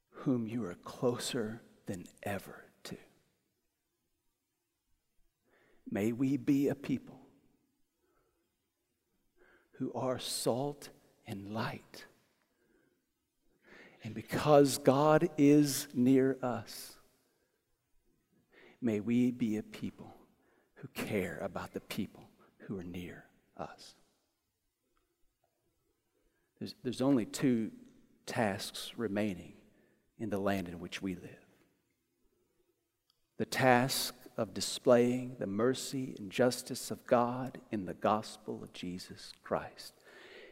whom 0.10 0.48
you 0.48 0.64
are 0.66 0.76
closer 0.84 1.62
than 1.88 2.06
ever 2.24 2.66
to. 2.84 2.98
May 5.90 6.12
we 6.12 6.38
be 6.38 6.68
a 6.68 6.76
people 6.76 7.20
who 9.74 9.92
are 9.94 10.20
salt 10.20 10.90
and 11.28 11.54
light. 11.54 12.06
And 14.04 14.14
because 14.14 14.78
God 14.78 15.30
is 15.38 15.88
near 15.94 16.38
us, 16.42 16.96
may 18.82 19.00
we 19.00 19.32
be 19.32 19.58
a 19.58 19.64
people 19.64 20.16
who 20.76 20.88
care 20.90 21.40
about 21.42 21.74
the 21.74 21.82
people 21.82 22.30
who 22.60 22.80
are 22.80 22.84
near 22.84 23.26
us. 23.58 23.96
There's, 26.60 26.76
there's 26.84 27.02
only 27.02 27.26
two 27.26 27.72
tasks 28.26 28.92
remaining 28.98 29.54
in 30.20 30.30
the 30.30 30.40
land 30.40 30.68
in 30.68 30.80
which 30.80 31.02
we 31.02 31.16
live 31.16 31.46
the 33.38 33.46
task 33.46 34.16
of 34.38 34.54
displaying 34.54 35.36
the 35.40 35.48
mercy 35.48 36.16
and 36.18 36.32
justice 36.32 36.92
of 36.92 37.06
God 37.06 37.60
in 37.72 37.86
the 37.86 37.94
gospel 37.94 38.64
of 38.64 38.74
Jesus 38.74 39.34
Christ, 39.44 39.94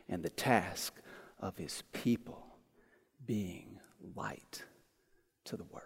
and 0.10 0.24
the 0.24 0.30
task 0.30 0.94
of 1.39 1.58
his 1.58 1.84
people 1.94 2.58
being 3.26 3.80
light 4.16 4.63
to 5.46 5.58
the 5.58 5.63
world. 5.63 5.84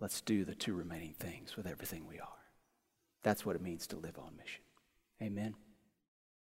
Let's 0.00 0.20
do 0.20 0.44
the 0.44 0.54
two 0.54 0.74
remaining 0.74 1.14
things 1.18 1.56
with 1.56 1.66
everything 1.66 2.06
we 2.06 2.18
are. 2.18 2.28
That's 3.22 3.46
what 3.46 3.56
it 3.56 3.62
means 3.62 3.86
to 3.88 3.96
live 3.96 4.18
on 4.18 4.36
mission. 4.36 4.62
Amen. 5.22 5.54